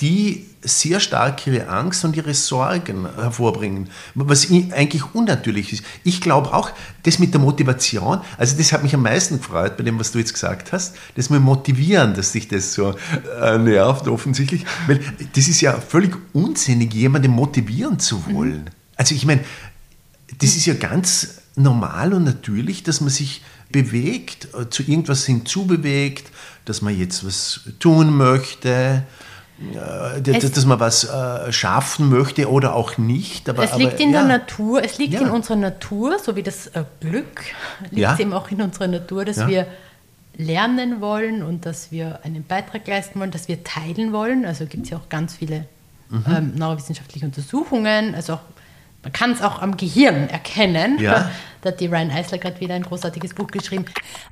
[0.00, 5.84] die sehr stark ihre Angst und ihre Sorgen hervorbringen, was eigentlich unnatürlich ist.
[6.04, 6.70] Ich glaube auch,
[7.02, 10.18] das mit der Motivation, also das hat mich am meisten gefreut bei dem, was du
[10.18, 12.94] jetzt gesagt hast, das mit Motivieren, dass sich das so
[13.40, 15.00] äh, nervt offensichtlich, weil
[15.34, 18.70] das ist ja völlig unsinnig, jemanden motivieren zu wollen.
[18.96, 19.42] Also ich meine,
[20.38, 26.30] das ist ja ganz normal und natürlich, dass man sich bewegt, äh, zu irgendwas hinzubewegt,
[26.64, 29.04] dass man jetzt was tun möchte,
[30.22, 33.48] dass, dass man was äh, schaffen möchte oder auch nicht.
[33.48, 34.20] Aber, es liegt aber, in ja.
[34.20, 35.20] der Natur, es liegt ja.
[35.20, 37.40] in unserer Natur, so wie das äh, Glück
[37.90, 38.18] liegt ja.
[38.18, 39.66] eben auch in unserer Natur, dass wir
[40.36, 44.44] lernen wollen und dass wir einen Beitrag leisten wollen, dass wir teilen wollen.
[44.44, 45.66] Also gibt es ja auch ganz viele
[46.08, 46.24] mhm.
[46.28, 48.40] ähm, neurowissenschaftliche Untersuchungen, also auch
[49.02, 50.98] man kann es auch am Gehirn erkennen.
[50.98, 51.30] Ja.
[51.62, 53.84] Da hat die Ryan Eisler gerade wieder ein großartiges Buch geschrieben.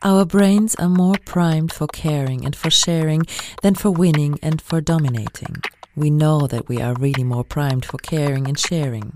[0.05, 3.25] Our brains are more primed for caring and for sharing
[3.63, 5.63] than for winning and for dominating.
[5.95, 9.13] We know that we are really more primed for caring and sharing.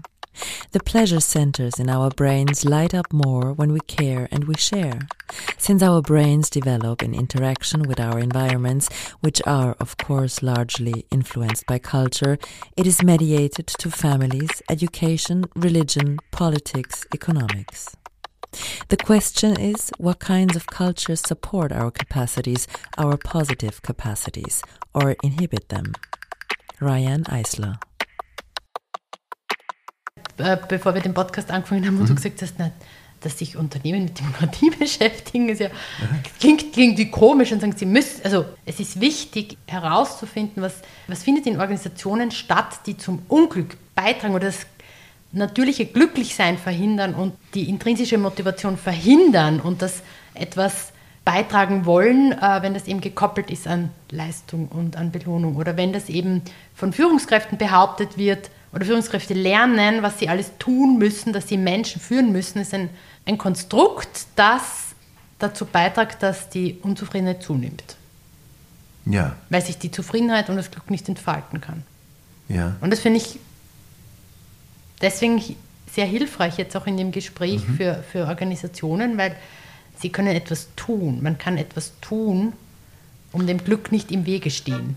[0.72, 5.00] The pleasure centers in our brains light up more when we care and we share.
[5.58, 8.88] Since our brains develop in interaction with our environments,
[9.20, 12.38] which are, of course, largely influenced by culture,
[12.76, 17.96] it is mediated to families, education, religion, politics, economics.
[18.88, 22.68] The question is what kinds of cultures support our capacities,
[22.98, 24.62] our positive capacities,
[24.94, 25.94] or inhibit them?
[26.80, 27.78] Ryan Eisler.
[30.38, 32.08] Äh, bevor wir den Podcast angefangen haben, und mhm.
[32.08, 32.70] du gesagt hast, na,
[33.20, 35.68] dass sich Unternehmen mit Demokratie beschäftigen, ist ja,
[36.40, 40.74] klingt, klingt wie komisch und sagen, sie müssen, also es ist wichtig herauszufinden, was,
[41.06, 44.66] was findet in Organisationen statt, die zum Unglück beitragen oder das
[45.32, 50.02] natürliche Glücklichsein verhindern und die intrinsische Motivation verhindern und das
[50.34, 50.92] etwas
[51.24, 55.92] beitragen wollen, äh, wenn das eben gekoppelt ist an Leistung und an Belohnung oder wenn
[55.92, 56.42] das eben
[56.74, 62.00] von Führungskräften behauptet wird, oder Führungskräfte lernen, was sie alles tun müssen, dass sie Menschen
[62.00, 62.90] führen müssen, ist ein,
[63.24, 64.94] ein Konstrukt, das
[65.38, 67.96] dazu beiträgt, dass die Unzufriedenheit zunimmt.
[69.06, 69.36] Ja.
[69.50, 71.82] Weil sich die Zufriedenheit und das Glück nicht entfalten kann.
[72.48, 72.76] Ja.
[72.80, 73.38] Und das finde ich
[75.00, 75.42] deswegen
[75.92, 77.76] sehr hilfreich jetzt auch in dem Gespräch mhm.
[77.76, 79.36] für, für Organisationen, weil
[79.98, 81.22] sie können etwas tun.
[81.22, 82.54] Man kann etwas tun,
[83.30, 84.96] um dem Glück nicht im Wege stehen.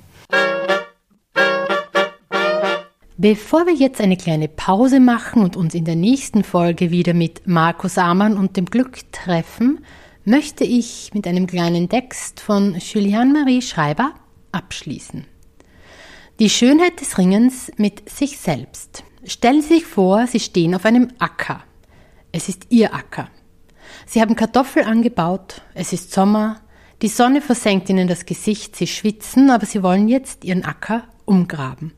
[3.20, 7.48] Bevor wir jetzt eine kleine Pause machen und uns in der nächsten Folge wieder mit
[7.48, 9.84] Markus Amann und dem Glück treffen,
[10.24, 14.14] möchte ich mit einem kleinen Text von Julian Marie Schreiber
[14.52, 15.26] abschließen.
[16.40, 19.04] Die Schönheit des Ringens mit sich selbst.
[19.24, 21.64] Stellen Sie sich vor, Sie stehen auf einem Acker.
[22.32, 23.30] Es ist Ihr Acker.
[24.06, 26.62] Sie haben Kartoffel angebaut, es ist Sommer,
[27.02, 31.94] die Sonne versenkt ihnen das Gesicht, sie schwitzen, aber sie wollen jetzt ihren Acker umgraben.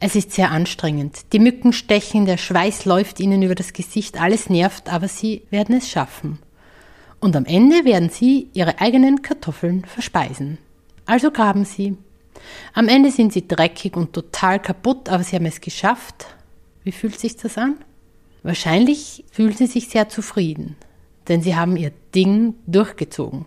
[0.00, 1.32] Es ist sehr anstrengend.
[1.32, 5.76] Die Mücken stechen, der Schweiß läuft ihnen über das Gesicht, alles nervt, aber sie werden
[5.76, 6.38] es schaffen.
[7.20, 10.58] Und am Ende werden sie ihre eigenen Kartoffeln verspeisen.
[11.04, 11.96] Also graben sie.
[12.74, 16.26] Am Ende sind sie dreckig und total kaputt, aber sie haben es geschafft.
[16.84, 17.74] Wie fühlt sich das an?
[18.44, 20.76] Wahrscheinlich fühlen sie sich sehr zufrieden,
[21.26, 23.46] denn sie haben ihr Ding durchgezogen.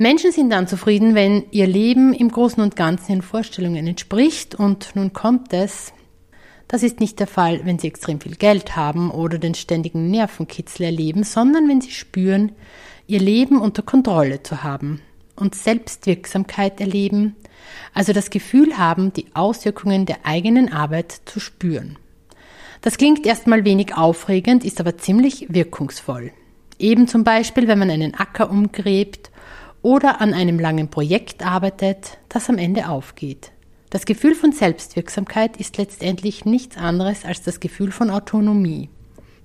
[0.00, 4.94] Menschen sind dann zufrieden, wenn ihr Leben im Großen und Ganzen ihren Vorstellungen entspricht und
[4.94, 5.92] nun kommt es.
[6.68, 10.86] Das ist nicht der Fall, wenn sie extrem viel Geld haben oder den ständigen Nervenkitzel
[10.86, 12.52] erleben, sondern wenn sie spüren,
[13.08, 15.00] ihr Leben unter Kontrolle zu haben
[15.34, 17.34] und Selbstwirksamkeit erleben,
[17.92, 21.98] also das Gefühl haben, die Auswirkungen der eigenen Arbeit zu spüren.
[22.82, 26.30] Das klingt erstmal wenig aufregend, ist aber ziemlich wirkungsvoll.
[26.78, 29.32] Eben zum Beispiel, wenn man einen Acker umgräbt
[29.88, 33.52] oder an einem langen Projekt arbeitet, das am Ende aufgeht.
[33.88, 38.90] Das Gefühl von Selbstwirksamkeit ist letztendlich nichts anderes als das Gefühl von Autonomie.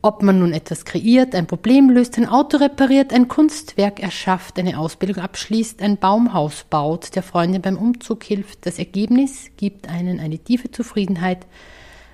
[0.02, 4.78] Ob man nun etwas kreiert, ein Problem löst, ein Auto repariert, ein Kunstwerk erschafft, eine
[4.78, 10.40] Ausbildung abschließt, ein Baumhaus baut, der Freundin beim Umzug hilft, das Ergebnis gibt einen eine
[10.40, 11.48] tiefe Zufriedenheit,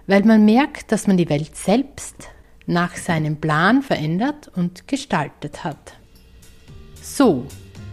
[0.05, 2.29] weil man merkt, dass man die Welt selbst
[2.67, 5.93] nach seinem Plan verändert und gestaltet hat.
[7.01, 7.47] So,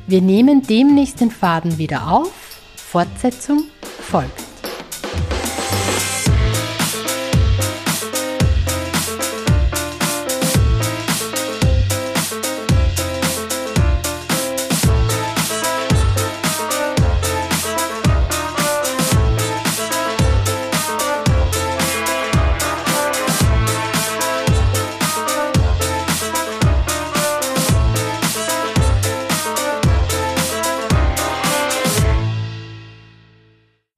[0.06, 2.32] wir nehmen demnächst den Faden wieder auf.
[2.76, 3.64] Fortsetzung
[4.00, 4.55] folgt.